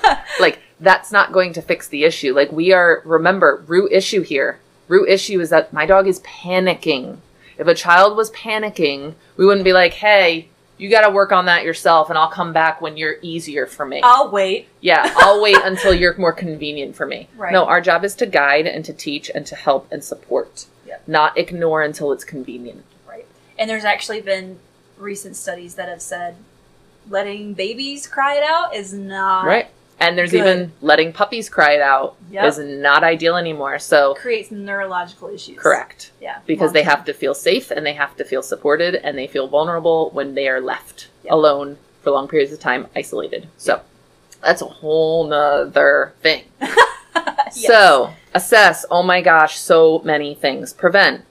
[0.03, 0.23] Yeah.
[0.39, 2.34] like that's not going to fix the issue.
[2.34, 4.60] Like we are remember root issue here.
[4.88, 7.17] Root issue is that my dog is panicking.
[7.58, 11.45] If a child was panicking, we wouldn't be like, "Hey, you got to work on
[11.45, 14.67] that yourself and I'll come back when you're easier for me." I'll wait.
[14.81, 17.27] yeah, I'll wait until you're more convenient for me.
[17.38, 17.53] Right.
[17.53, 20.65] No, our job is to guide and to teach and to help and support.
[20.88, 21.03] Yep.
[21.07, 22.83] Not ignore until it's convenient.
[23.07, 23.25] Right.
[23.57, 24.59] And there's actually been
[24.97, 26.36] recent studies that have said
[27.09, 29.67] letting babies cry it out is not Right?
[29.99, 30.39] And there's Good.
[30.39, 32.45] even letting puppies cry it out Yep.
[32.45, 33.79] is not ideal anymore.
[33.79, 35.58] So creates neurological issues.
[35.58, 36.12] correct.
[36.21, 36.39] Yeah.
[36.45, 39.47] because they have to feel safe and they have to feel supported and they feel
[39.47, 41.34] vulnerable when they are left Yep.
[41.34, 43.82] alone for long periods of time isolated so
[44.41, 46.43] that's a whole nother thing
[47.56, 47.67] Yes.
[47.67, 51.23] so assess oh my gosh so many things prevent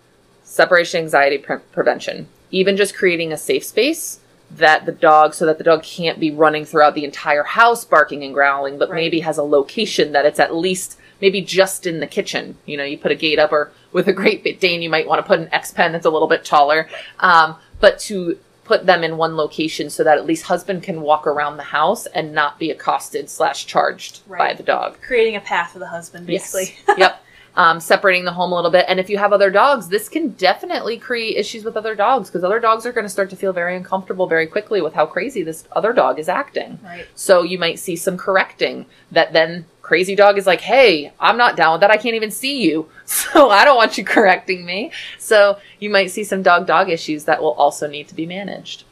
[0.45, 4.21] separation anxiety pre- prevention even just creating a safe space
[4.57, 8.23] that the dog so that the dog can't be running throughout the entire house barking
[8.23, 8.97] and growling but Right.
[8.97, 12.85] maybe has a location that it's at least maybe just in the kitchen you know
[12.85, 15.27] you put a gate up or with a great bit dane you might want to
[15.27, 16.89] put an x pen that's a little bit taller
[17.21, 21.27] um, but to put them in one location so that at least husband can walk
[21.27, 25.73] around the house and not be accosted slash charged by the dog creating a path
[25.73, 26.77] for the husband basically.
[26.87, 26.99] Yes.
[26.99, 27.25] yep.
[27.55, 28.87] Um, separating the home a little bit.
[28.89, 32.45] And if you have other dogs, this can definitely create issues with other dogs because
[32.45, 35.43] other dogs are going to start to feel very uncomfortable very quickly with how crazy
[35.43, 36.79] this other dog is acting.
[36.83, 37.07] Right.
[37.15, 41.55] So you might see some correcting that then crazy dog is like, hey, I'm not
[41.55, 41.91] down with that.
[41.91, 42.89] I can't even see you.
[43.05, 44.91] So I don't want you correcting me.
[45.19, 48.85] So you might see some dog dog issues that will also need to be managed.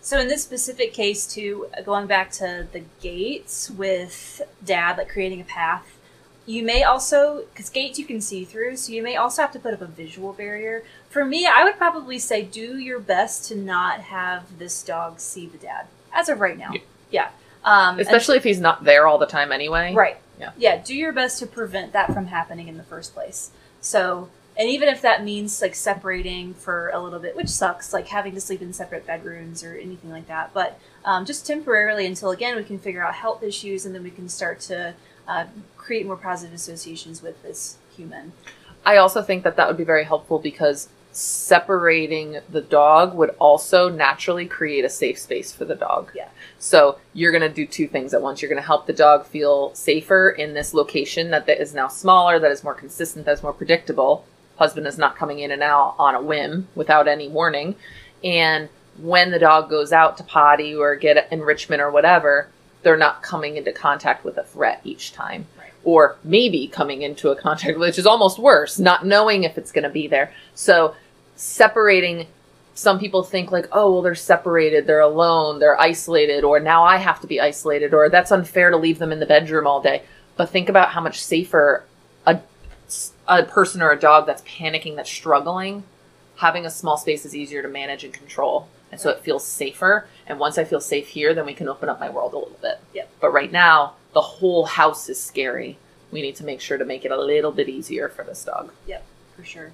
[0.00, 5.42] So in this specific case, too, going back to the gates with dad, like creating
[5.42, 5.86] a path,
[6.46, 9.58] you may also because gates you can see through, so you may also have to
[9.58, 10.82] put up a visual barrier.
[11.08, 15.46] For me, I would probably say do your best to not have this dog see
[15.46, 16.70] the dad as of right now.
[16.72, 16.80] Yeah.
[17.10, 17.28] Yeah.
[17.64, 19.94] Um, and- Especially if he's not there all the time anyway.
[19.94, 20.16] Right.
[20.40, 20.50] Yeah.
[20.56, 20.82] Yeah.
[20.82, 23.50] Do your best to prevent that from happening in the first place.
[23.80, 28.08] So, and even if that means like separating for a little bit, which sucks, like
[28.08, 32.30] having to sleep in separate bedrooms or anything like that, but um, just temporarily until
[32.30, 34.94] again we can figure out health issues and then we can start to
[35.28, 35.44] uh,
[35.82, 38.32] create more positive associations with this human.
[38.84, 43.88] I also think that that would be very helpful because separating the dog would also
[43.88, 46.10] naturally create a safe space for the dog.
[46.14, 46.28] Yeah.
[46.58, 48.40] So you're going to do two things at once.
[48.40, 51.88] You're going to help the dog feel safer in this location that that is now
[51.88, 54.24] smaller, that is more consistent, that is more predictable.
[54.56, 57.74] Husband is not coming in and out on a whim without any warning.
[58.24, 58.68] And
[58.98, 62.48] when the dog goes out to potty or get enrichment or whatever,
[62.82, 65.46] they're not coming into contact with a threat each time.
[65.84, 69.84] Or maybe coming into a contact, which is almost worse, not knowing if it's going
[69.84, 70.32] to be there.
[70.54, 70.94] So
[71.36, 72.26] separating
[72.74, 76.96] some people think like oh well they're separated they're alone they're isolated or now i
[76.96, 80.02] have to be isolated or that's unfair to leave them in the bedroom all day
[80.36, 81.84] but think about how much safer
[82.26, 82.40] a,
[83.28, 85.82] a person or a dog that's panicking that's struggling
[86.36, 90.06] having a small space is easier to manage and control and so it feels safer
[90.26, 92.58] and once i feel safe here then we can open up my world a little
[92.62, 93.10] bit Yep.
[93.20, 95.78] but right now the whole house is scary
[96.10, 98.70] we need to make sure to make it a little bit easier for this dog
[98.86, 99.04] Yep,
[99.36, 99.72] for sure.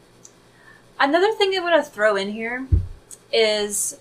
[1.00, 2.66] Another thing I want to throw in here
[3.32, 3.98] is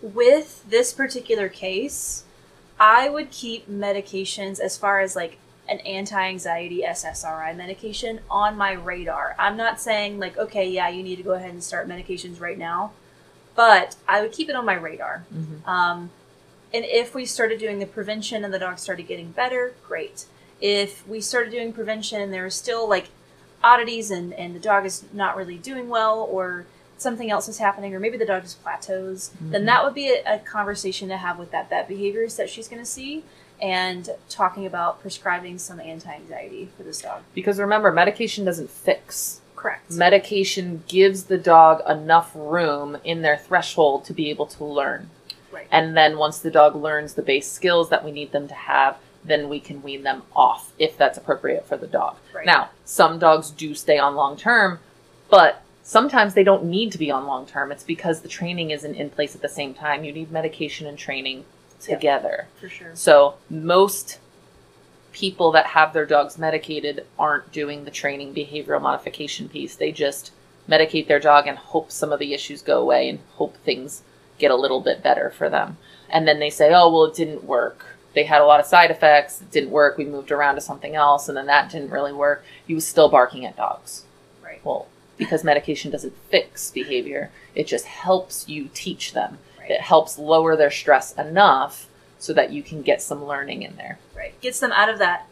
[0.00, 2.24] with this particular case,
[2.78, 9.34] I would keep medications as far as like an anti-anxiety SSRI medication on my radar.
[9.38, 12.58] I'm not saying like okay, yeah, you need to go ahead and start medications right
[12.58, 12.92] now,
[13.54, 15.24] but I would keep it on my radar.
[15.32, 15.68] mm-hmm.
[15.68, 16.10] Um,
[16.74, 20.26] and if we started doing the prevention and the dog started getting better, great.
[20.60, 23.08] If we started doing prevention and there was still like
[23.64, 26.66] oddities and, and the dog is not really doing well or
[26.98, 29.66] something else is happening or maybe the dog just plateaus, then Mhm.
[29.66, 32.80] that would be a, a conversation to have with that vet behaviorist that she's going
[32.82, 33.24] to see
[33.60, 37.22] and talking about prescribing some anti-anxiety for this dog.
[37.34, 39.90] because remember medication doesn't fix Correct.
[39.92, 45.10] medication gives the dog enough room in their threshold to be able to learn.
[45.52, 45.68] Right.
[45.70, 48.96] And then once the dog learns the base skills that we need them to have,
[49.24, 52.16] then we can wean them off if that's appropriate for the dog.
[52.34, 52.46] Right.
[52.46, 54.80] Now, some dogs do stay on long term,
[55.30, 57.70] but sometimes they don't need to be on long term.
[57.70, 60.04] It's because the training isn't in place at the same time.
[60.04, 61.44] You need medication and training
[61.86, 61.94] Yeah.
[61.96, 62.48] together.
[62.60, 62.90] For sure.
[62.94, 64.18] So most
[65.12, 69.76] people that have their dogs medicated aren't doing the training behavioral modification piece.
[69.76, 70.30] They just
[70.68, 74.02] medicate their dog and hope some of the issues go away and hope things
[74.38, 75.76] get a little bit better for them.
[76.10, 77.86] And then they say, "Oh, well it didn't work.
[78.14, 79.40] They had a lot of side effects.
[79.40, 79.96] It didn't work.
[79.96, 82.44] We moved around to something else and then that didn't really work.
[82.66, 84.04] He was still barking at dogs."
[84.44, 84.60] Right.
[84.64, 89.38] Well, because medication doesn't fix behavior, it just helps you teach them.
[89.58, 89.70] Right.
[89.70, 91.86] It helps lower their stress enough
[92.18, 93.98] so that you can get some learning in there.
[94.16, 94.38] Right.
[94.40, 95.26] Gets them out of that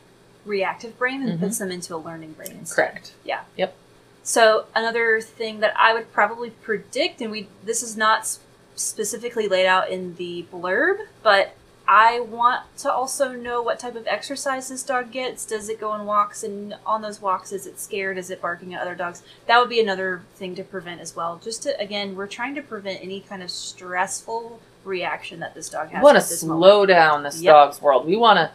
[0.47, 1.43] reactive brain and Mhm.
[1.43, 2.75] puts them into a learning brain instead.
[2.93, 3.13] Correct.
[3.25, 3.41] Yeah.
[3.57, 3.75] Yep.
[4.23, 8.39] So another thing that I would probably predict, and we this is not
[8.81, 11.55] specifically laid out in the blurb, but
[11.89, 15.45] I want to also know what type of exercise this dog gets.
[15.45, 18.17] Does it go on walks, and on those walks, is it scared?
[18.17, 19.23] Is it barking at other dogs?
[19.47, 21.41] That would be another thing to prevent as well.
[21.43, 25.89] Just to again, we're trying to prevent any kind of stressful reaction that this dog
[25.89, 26.01] has.
[26.01, 26.89] We want to slow moment.
[26.89, 27.53] down this Yep.
[27.53, 28.07] dog's world.
[28.07, 28.51] We want to,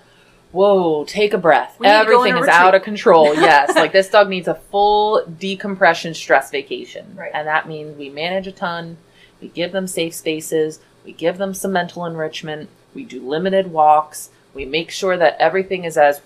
[0.52, 1.76] whoa, take a breath.
[1.78, 2.56] We need to go Everything is retreat.
[2.56, 3.26] out of control.
[3.36, 3.76] yes.
[3.76, 7.16] Like this dog needs a full decompression stress vacation.
[7.16, 7.32] Right.
[7.34, 8.98] And that means we manage a ton,
[9.46, 14.32] we give them safe spaces, we give them some mental enrichment, we do limited walks,
[14.56, 16.22] we make sure that everything is as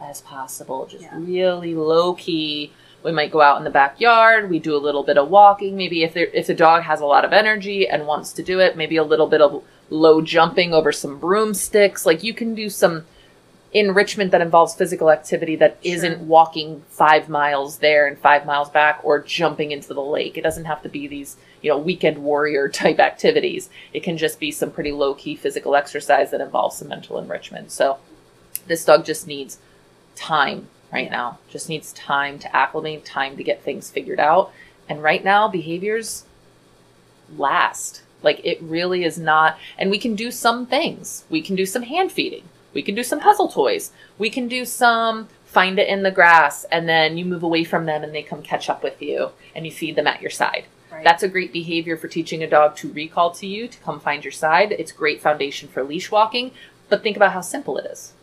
[0.00, 1.10] as possible, just Yeah.
[1.14, 2.72] really low key.
[3.04, 4.50] We might go out in the backyard.
[4.50, 5.76] We do a little bit of walking.
[5.76, 8.58] Maybe if there, if the dog has a lot of energy and wants to do
[8.60, 12.04] it, maybe a little bit of low jumping over some broomsticks.
[12.04, 13.04] Like you can do some
[13.72, 15.92] enrichment that involves physical activity that Sure.
[15.92, 20.36] not walking five miles there and five miles back or jumping into the lake.
[20.36, 23.70] It doesn't have to be these, you know, weekend warrior type activities.
[23.92, 27.70] It can just be some pretty low key physical exercise that involves some mental enrichment.
[27.70, 27.98] So
[28.66, 29.58] this dog just needs
[30.14, 31.38] time right now.
[31.48, 34.52] Just needs time to acclimate, time to get things figured out.
[34.88, 36.24] And right now, behaviors
[37.36, 38.02] last.
[38.22, 39.58] Like it really is not.
[39.78, 41.24] And we can do some things.
[41.30, 42.44] We can do some hand feeding.
[42.72, 43.92] We can do some puzzle toys.
[44.18, 47.84] We can do some find it in the grass and then you move away from
[47.84, 50.64] them and they come catch up with you and you feed them at your side.
[50.90, 51.04] Right.
[51.04, 54.24] That's a great behavior for teaching a dog to recall to you, to come find
[54.24, 54.72] your side.
[54.72, 56.52] It's great foundation for leash walking,
[56.88, 58.14] but think about how simple it is.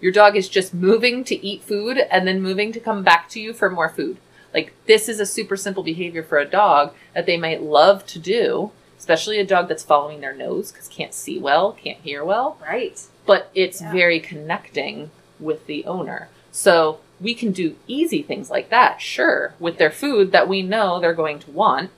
[0.00, 3.40] Your dog is just moving to eat food and then moving to come back to
[3.40, 4.18] you for more food.
[4.54, 8.20] Like this is a super simple behavior for a dog that they might love to
[8.20, 12.56] do, especially a dog that's following their nose because can't see well, can't hear well
[12.62, 13.00] right.
[13.28, 13.92] But it's Yeah.
[13.92, 16.30] very connecting with the owner.
[16.50, 20.98] So we can do easy things like that, sure, with their food that we know
[20.98, 21.90] they're going to want,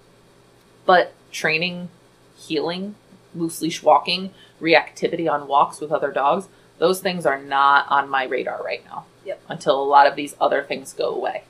[0.84, 1.88] but training,
[2.36, 2.96] heeling,
[3.32, 8.24] loose leash walking, reactivity on walks with other dogs, those things are not on my
[8.24, 9.04] radar right now.
[9.24, 9.40] Yep.
[9.48, 11.44] Until a lot of these other things go away.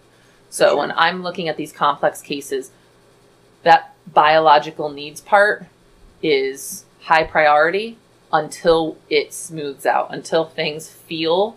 [0.51, 0.77] So Sure.
[0.77, 2.71] when I'm looking at these complex cases,
[3.63, 5.65] that biological needs part
[6.23, 7.97] is high priority
[8.33, 11.57] until it smooths out, until things feel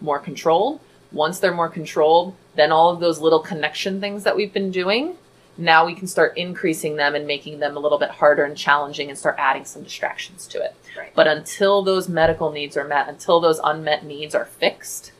[0.00, 0.80] more controlled.
[1.12, 5.16] Once they're more controlled, then all of those little connection things that we've been doing,
[5.56, 9.08] now we can start increasing them and making them a little bit harder and challenging
[9.08, 10.74] and start adding some distractions to it.
[10.96, 11.12] Right.
[11.14, 15.12] But until those medical needs are met, until those unmet needs are fixed,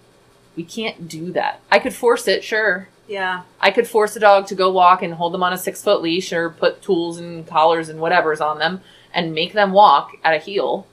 [0.56, 1.60] we can't do that.
[1.70, 2.88] I could force it, sure.
[3.08, 3.42] Yeah.
[3.60, 6.02] I could force a dog to go walk and hold them on a six foot
[6.02, 8.82] leash or put tools and collars and whatever's on them
[9.14, 10.86] and make them walk at a heel.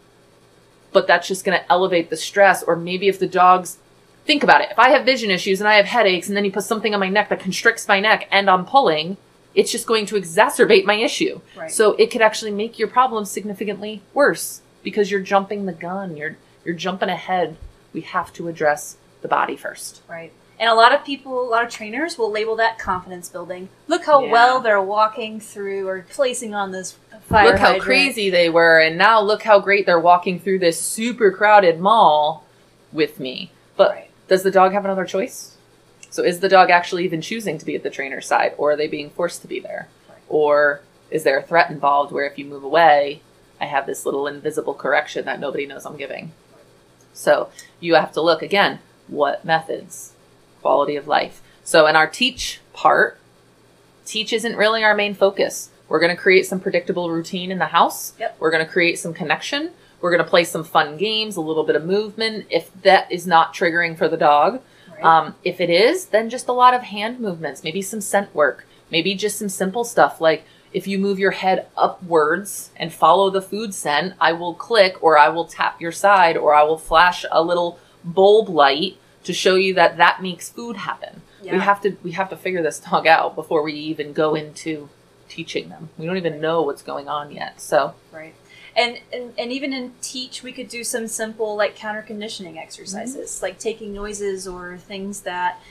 [0.92, 2.64] But that's just going to elevate the stress.
[2.64, 3.78] Or maybe if the dog's,
[4.26, 4.70] think about it.
[4.72, 7.00] If I have vision issues and I have headaches and then you put something on
[7.00, 9.18] my neck that constricts my neck and I'm pulling,
[9.54, 11.42] it's just going to exacerbate my issue.
[11.56, 11.72] Right.
[11.72, 16.18] So it could actually make your problem significantly worse because you're jumping the gun.
[16.18, 17.58] You're, you're jumping ahead.
[17.94, 20.02] We have to address the body first.
[20.08, 20.32] Right.
[20.60, 23.68] And a lot of people, a lot of trainers will label that confidence building.
[23.88, 24.32] Look how Yeah.
[24.32, 26.96] well they're walking through or placing on this
[27.28, 30.80] fire look how crazy they were and now look how great they're walking through this
[30.80, 32.44] super crowded mall
[32.94, 34.10] with me but Right.
[34.28, 35.56] does the dog have another choice
[36.12, 38.76] so is the dog actually even choosing to be at the trainer's side or are
[38.76, 40.20] they being forced to be there Right.
[40.30, 43.22] or is there a threat involved where if you move away
[43.60, 46.32] i have this little invisible correction that nobody knows i'm giving
[47.12, 50.14] so you have to look again what methods
[50.66, 53.20] quality of life so in our teach part
[54.06, 55.70] teach isn't really our main focus.
[55.90, 58.14] We're going to create some predictable routine in the house.
[58.20, 58.38] Yep.
[58.40, 59.72] We're going to create some connection.
[60.02, 63.26] We're going to play some fun games, a little bit of movement if that is
[63.28, 64.62] not triggering for the dog.
[64.92, 65.04] Right.
[65.04, 68.66] Um, if it is, then just a lot of hand movements, maybe some scent work,
[68.92, 73.42] maybe just some simple stuff like if you move your head upwards and follow the
[73.42, 77.26] food scent, I will click or I will tap your side or I will flash
[77.32, 81.22] a little bulb light to show you that that makes food happen.
[81.44, 84.90] We have to we have to figure this dog out before we even go into
[85.28, 85.90] teaching them.
[85.98, 87.62] We don't even know what's going on yet.
[87.62, 88.34] So Right.
[88.78, 93.32] And, and and even in teach, we could do some simple like counter conditioning exercises,
[93.32, 93.46] mm-hmm.
[93.46, 95.62] like taking noises or things that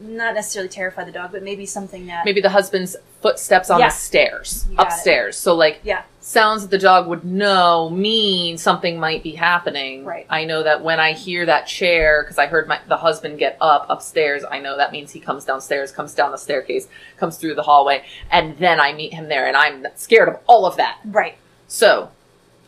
[0.00, 3.88] not necessarily terrify the dog, but maybe something that maybe the husband's footsteps on Yeah.
[3.88, 4.92] the stairs got it.
[4.92, 5.36] upstairs.
[5.36, 6.02] So like Yeah.
[6.20, 10.04] sounds that the dog would know mean something might be happening.
[10.04, 10.26] Right.
[10.30, 13.56] I know that when I hear that chair, because I heard my, the husband get
[13.60, 16.86] up upstairs, I know that means he comes downstairs, comes down the staircase,
[17.16, 20.64] comes through the hallway, and then I meet him there, and I'm scared of all
[20.66, 20.98] of that.
[21.04, 21.36] right,
[21.66, 22.10] So,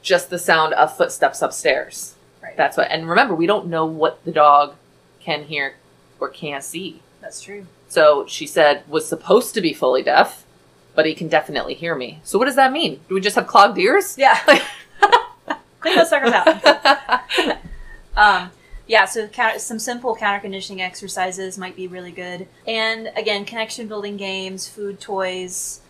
[0.02, 2.14] just the sound of footsteps upstairs.
[2.42, 2.56] right.
[2.56, 2.90] That's what.
[2.90, 4.74] And remember, we don't know what the dog
[5.22, 5.74] can hear
[6.18, 7.00] or can't see.
[7.30, 7.64] That's true.
[7.86, 10.44] So she said was supposed to be fully deaf,
[10.96, 12.18] but he can definitely hear me.
[12.24, 12.98] So what does that mean?
[13.08, 14.18] Do we just have clogged ears?
[14.18, 14.36] Yeah.
[15.78, 17.22] Clean those suckers out.
[18.16, 18.50] Um,
[18.88, 22.48] yeah, so counter, some simple counter conditioning exercises might be really good.
[22.66, 25.80] And again, connection building games, food toys,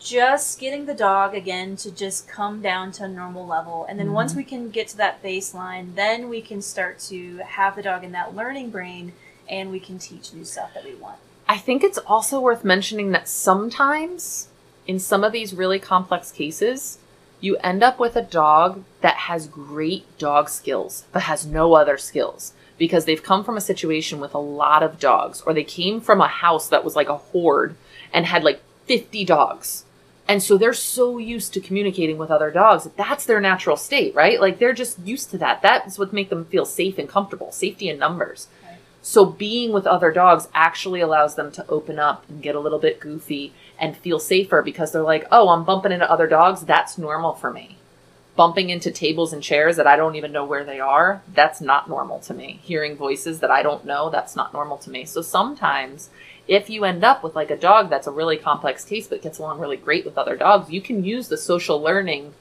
[0.00, 3.86] just getting the dog again to just come down to a normal level.
[3.88, 4.14] And then Mhm.
[4.14, 8.02] once we can get to that baseline, then we can start to have the dog
[8.02, 9.12] in that learning brain
[9.52, 11.18] and we can teach new stuff that we want.
[11.46, 14.48] I think it's also worth mentioning that sometimes
[14.86, 16.98] in some of these really complex cases,
[17.40, 21.98] you end up with a dog that has great dog skills but has no other
[21.98, 26.00] skills because they've come from a situation with a lot of dogs or they came
[26.00, 27.76] from a house that was like a horde
[28.12, 29.84] and had like 50 dogs.
[30.26, 32.84] And so they're so used to communicating with other dogs.
[32.84, 34.40] that That's their natural state, right?
[34.40, 35.60] Like they're just used to that.
[35.62, 37.52] That's what make them feel safe and comfortable.
[37.52, 38.48] Safety in numbers.
[39.02, 42.78] So being with other dogs actually allows them to open up and get a little
[42.78, 46.62] bit goofy and feel safer because they're like, "Oh, I'm bumping into other dogs.
[46.62, 47.76] That's normal for me."
[48.36, 51.88] Bumping into tables and chairs that I don't even know where they are, that's not
[51.88, 52.60] normal to me.
[52.62, 55.04] Hearing voices that I don't know, that's not normal to me.
[55.04, 56.08] So sometimes
[56.48, 59.38] if you end up with like a dog that's a really complex case but gets
[59.38, 62.34] along really great with other dogs, you can use the social learning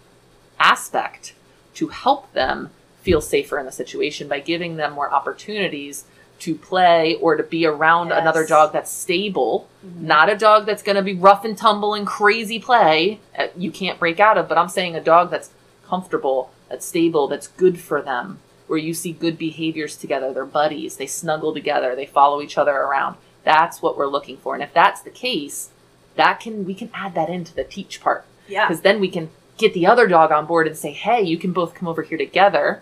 [0.59, 1.34] aspect
[1.74, 2.70] to help them
[3.01, 6.05] feel safer in the situation by giving them more opportunities
[6.42, 8.20] to play or to be around Yes.
[8.22, 10.02] another dog that's stable, Mhm.
[10.02, 13.72] not a dog that's going to be rough and tumble and crazy play uh, you
[13.72, 15.50] can't break out of, but I'm saying a dog that's
[15.88, 20.98] comfortable, that's stable, that's good for them, where you see good behaviors together, they're buddies,
[20.98, 23.16] they snuggle together, they follow each other around.
[23.44, 24.54] That's what we're looking for.
[24.54, 25.70] And if that's the case,
[26.16, 28.68] that can we can add that into the teach part Yeah.
[28.68, 31.52] because then we can get the other dog on board and say, "Hey, you can
[31.52, 32.82] both come over here together,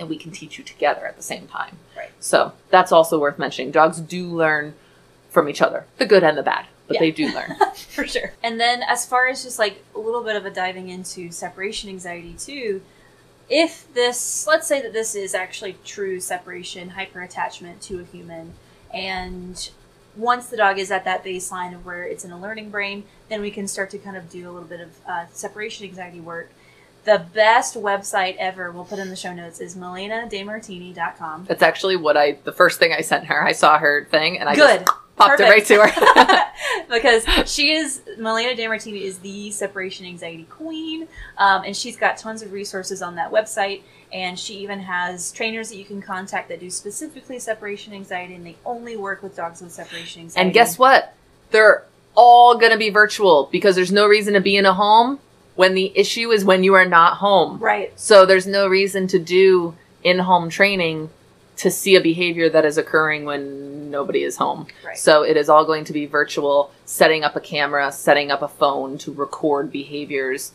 [0.00, 2.10] and we can teach you together at the same time." Right.
[2.18, 3.70] So that's also worth mentioning.
[3.70, 4.74] Dogs do learn
[5.28, 7.00] from each other, the good and the bad, but Yeah.
[7.00, 7.54] they do learn.
[7.90, 8.32] for sure.
[8.42, 11.88] And then, as far as just like a little bit of a diving into separation
[11.88, 12.82] anxiety, too,
[13.48, 18.54] if this, let's say that this is actually true separation, hyperattachment to a human,
[18.92, 19.70] and
[20.16, 23.40] once the dog is at that baseline of where it's in a learning brain, then
[23.40, 26.50] we can start to kind of do a little bit of uh, separation anxiety work.
[27.04, 31.46] The best website ever, we'll put in the show notes, is malenademartini.com.
[31.48, 32.32] That's actually what I.
[32.44, 34.80] The first thing I sent her, I saw her thing, and I Good.
[34.80, 36.50] just popped it right to her.
[36.90, 42.42] because she is Malena DeMartini is the separation anxiety queen, um, and she's got tons
[42.42, 43.82] of resources on that website.
[44.12, 48.44] And she even has trainers that you can contact that do specifically separation anxiety, and
[48.44, 50.46] they only work with dogs with separation anxiety.
[50.46, 51.14] and guess what?
[51.52, 51.84] They're
[52.16, 55.20] all going to be virtual because there's no reason to be in a home
[55.60, 57.58] when the issue is when you are not home.
[57.58, 57.92] Right.
[58.00, 61.10] So there's no reason to do in-home training
[61.58, 64.68] to see a behavior that is occurring when nobody is home.
[64.82, 64.96] Right.
[64.96, 68.48] So it is all going to be virtual, setting up a camera, setting up a
[68.48, 70.52] phone to record behaviors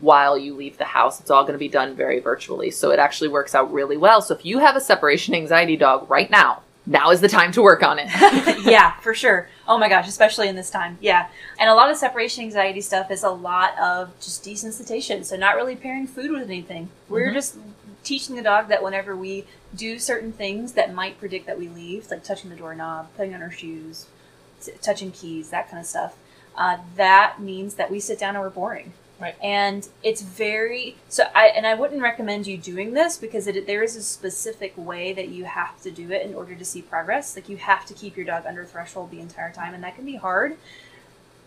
[0.00, 1.20] while you leave the house.
[1.20, 2.70] It's all going to be done very virtually.
[2.70, 4.22] So it actually works out really well.
[4.22, 7.62] So if you have a separation anxiety dog right now, now is the time to
[7.62, 8.08] work on it.
[8.66, 9.48] yeah, for sure.
[9.68, 10.98] Oh my gosh, especially in this time.
[11.00, 11.28] Yeah.
[11.58, 15.24] And a lot of separation anxiety stuff is a lot of just desensitization.
[15.24, 16.90] So not really pairing food with anything.
[17.08, 17.34] We're Mhm.
[17.34, 17.56] just
[18.02, 22.10] teaching the dog that whenever we do certain things that might predict that we leave,
[22.10, 24.06] like touching the doorknob, putting on our shoes,
[24.60, 26.16] t- touching keys, that kind of stuff,
[26.56, 28.92] uh, that means that we sit down and we're boring.
[29.20, 29.36] Right.
[29.42, 31.24] And it's very so.
[31.34, 35.12] I and I wouldn't recommend you doing this because it, there is a specific way
[35.12, 37.36] that you have to do it in order to see progress.
[37.36, 40.06] Like you have to keep your dog under threshold the entire time, and that can
[40.06, 40.56] be hard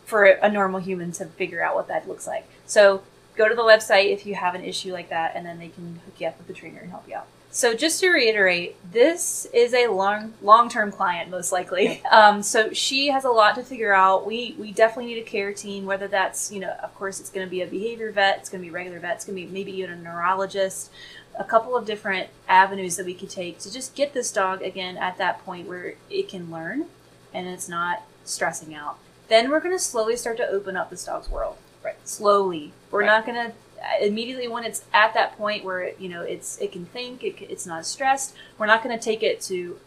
[0.06, 2.48] for a normal human to figure out what that looks like.
[2.68, 3.02] So
[3.36, 6.00] go to the website if you have an issue like that, and then they can
[6.06, 7.28] hook you up with the trainer and help you out.
[7.56, 12.02] So just to reiterate, this is a long long term client most likely.
[12.12, 14.26] Um, so she has a lot to figure out.
[14.26, 17.46] We we definitely need a care team, whether that's you know of course it's going
[17.46, 19.46] to be a behavior vet, it's going to be a regular vet, it's going to
[19.46, 20.92] be maybe even a neurologist.
[21.40, 24.98] A couple of different avenues that we could take to just get this dog again
[24.98, 26.86] at that point where it can learn.
[27.34, 28.98] and it's not stressing out,
[29.28, 31.58] then we're going to slowly start to open up this dog's world.
[31.84, 31.96] Right.
[32.08, 32.74] Slowly.
[32.92, 33.08] We're Right.
[33.08, 33.54] not going to
[34.02, 37.66] immediately when it's at that point where you know it's it can think it, it's
[37.66, 39.80] not stressed we're not going to take it to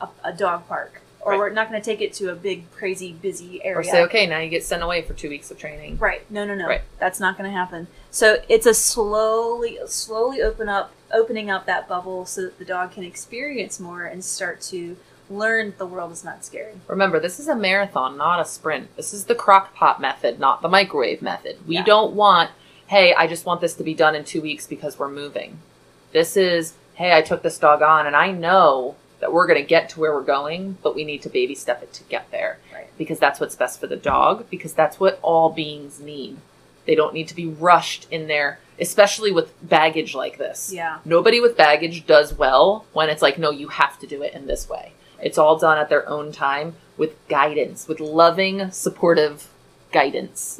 [0.00, 1.38] a, a dog park or Right.
[1.38, 4.26] we're not going to take it to a big crazy busy area Or say, okay,
[4.26, 5.96] now you get sent away for two weeks of training.
[5.96, 6.30] Right.
[6.30, 6.66] No, no, no.
[6.68, 6.82] Right.
[6.98, 7.86] That's not going to happen.
[8.10, 12.92] So it's a slowly, slowly open up, opening up that bubble so that the dog
[12.92, 14.98] can experience more and start to
[15.30, 16.74] learn the world is not scary.
[16.88, 18.94] Remember, this is a marathon, not a sprint.
[18.94, 21.56] This is the crock pot method, not the microwave method.
[21.66, 21.84] We Yeah.
[21.84, 22.50] don't want,
[22.86, 25.58] hey, I just want this to be done in two weeks because we're moving.
[26.12, 29.66] This is, hey, I took this dog on and I know that we're going to
[29.66, 32.58] get to where we're going, but we need to baby step it to get there.
[32.72, 32.88] Right.
[32.98, 36.36] Because that's what's best for the dog, because that's what all beings need.
[36.86, 40.70] They don't need to be rushed in there, especially with baggage like this.
[40.72, 40.98] Yeah.
[41.04, 44.46] Nobody with baggage does well when it's like, no, you have to do it in
[44.46, 44.92] this way.
[45.22, 49.50] It's all done at their own time with guidance, with loving, supportive
[49.90, 50.58] guidance.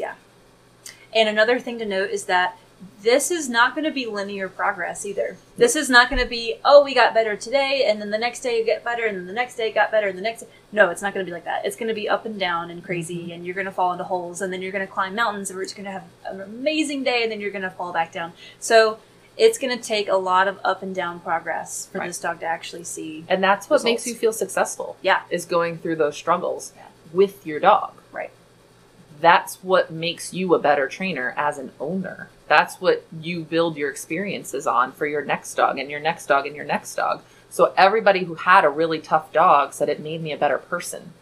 [1.14, 2.58] And another thing to note is that
[3.02, 5.36] this is not going to be linear progress either.
[5.56, 8.40] This is not going to be, oh, we got better today, and then the next
[8.40, 10.44] day you get better, and then the next day it got better, and the next
[10.72, 11.64] no, it's not going to be like that.
[11.64, 13.30] It's going to be up and down and crazy, mm-hmm.
[13.32, 15.56] and you're going to fall into holes, and then you're going to climb mountains, and
[15.56, 18.12] we're just going to have an amazing day, and then you're going to fall back
[18.12, 18.32] down.
[18.58, 18.98] So
[19.36, 22.08] it's going to take a lot of up and down progress for Right.
[22.08, 23.24] this dog to actually see.
[23.28, 23.84] And that's what Results.
[23.84, 24.96] makes you feel successful.
[25.02, 25.22] Yeah.
[25.30, 26.82] Is going through those struggles Yeah.
[27.12, 27.94] with your dog.
[29.24, 32.28] That's what makes you a better trainer as an owner.
[32.46, 36.46] That's what you build your experiences on for your next dog and your next dog
[36.46, 37.22] and your next dog.
[37.48, 41.14] So everybody who had a really tough dog said it made me a better person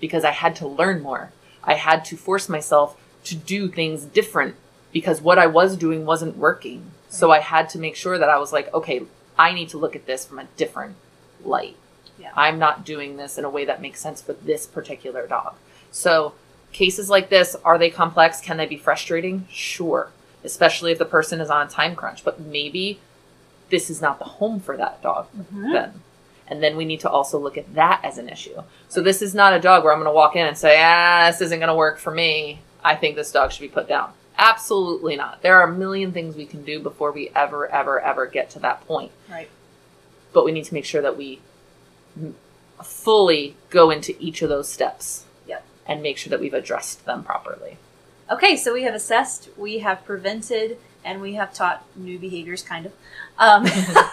[0.00, 1.32] because I had to learn more.
[1.62, 4.54] I had to force myself to do things different
[4.90, 6.92] because what I was doing wasn't working.
[7.10, 9.02] So I had to make sure that I was like, okay,
[9.38, 10.96] I need to look at this from a different
[11.44, 11.76] light.
[12.18, 12.32] Yeah.
[12.34, 15.56] I'm not doing this in a way that makes sense for this particular dog.
[15.90, 16.32] So
[16.72, 18.40] cases like this, are they complex?
[18.40, 19.46] Can they be frustrating?
[19.50, 20.10] Sure.
[20.44, 22.98] Especially if the person is on a time crunch, but maybe
[23.70, 25.72] this is not the home for that dog Mhm.
[25.72, 26.02] then.
[26.48, 28.62] And then we need to also look at that as an issue.
[28.88, 31.28] So this is not a dog where I'm going to walk in and say, ah,
[31.30, 32.60] this isn't going to work for me.
[32.82, 34.12] I think this dog should be put down.
[34.36, 35.42] Absolutely not.
[35.42, 38.58] There are a million things we can do before we ever, ever, ever get to
[38.60, 39.12] that point.
[39.30, 39.48] Right.
[40.32, 41.40] But we need to make sure that we
[42.82, 45.24] fully go into each of those steps.
[45.90, 47.76] And make sure that we've addressed them properly.
[48.30, 52.86] Okay, so we have assessed, we have prevented, and we have taught new behaviors, kind
[52.86, 52.92] of.
[53.38, 53.66] Um,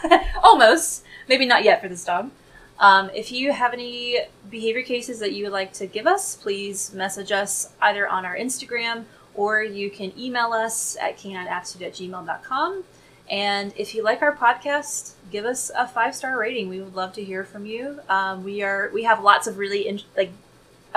[0.43, 1.03] almost.
[1.29, 2.31] Maybe not yet for this dog.
[2.79, 4.19] Um, if you have any
[4.49, 8.35] behavior cases that you would like to give us, please message us either on our
[8.35, 9.05] Instagram
[9.37, 12.83] or you can email us at canineaptitude at gmail.com.
[13.29, 16.69] And if you like our podcast, give us a five star rating.
[16.69, 17.99] We would love to hear from you.
[18.09, 20.31] Um, we are we have lots of really in, like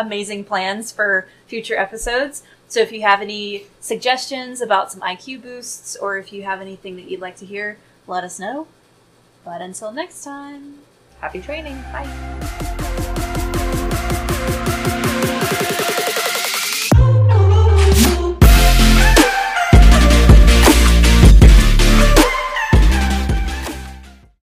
[0.07, 2.43] amazing plans for future episodes.
[2.69, 6.97] So if you have any suggestions about some IQ boosts or if you have anything
[6.97, 8.67] that you'd like to hear, let us know.
[9.45, 10.79] But until next time,
[11.21, 11.77] Happy training.
[11.93, 12.77] bye.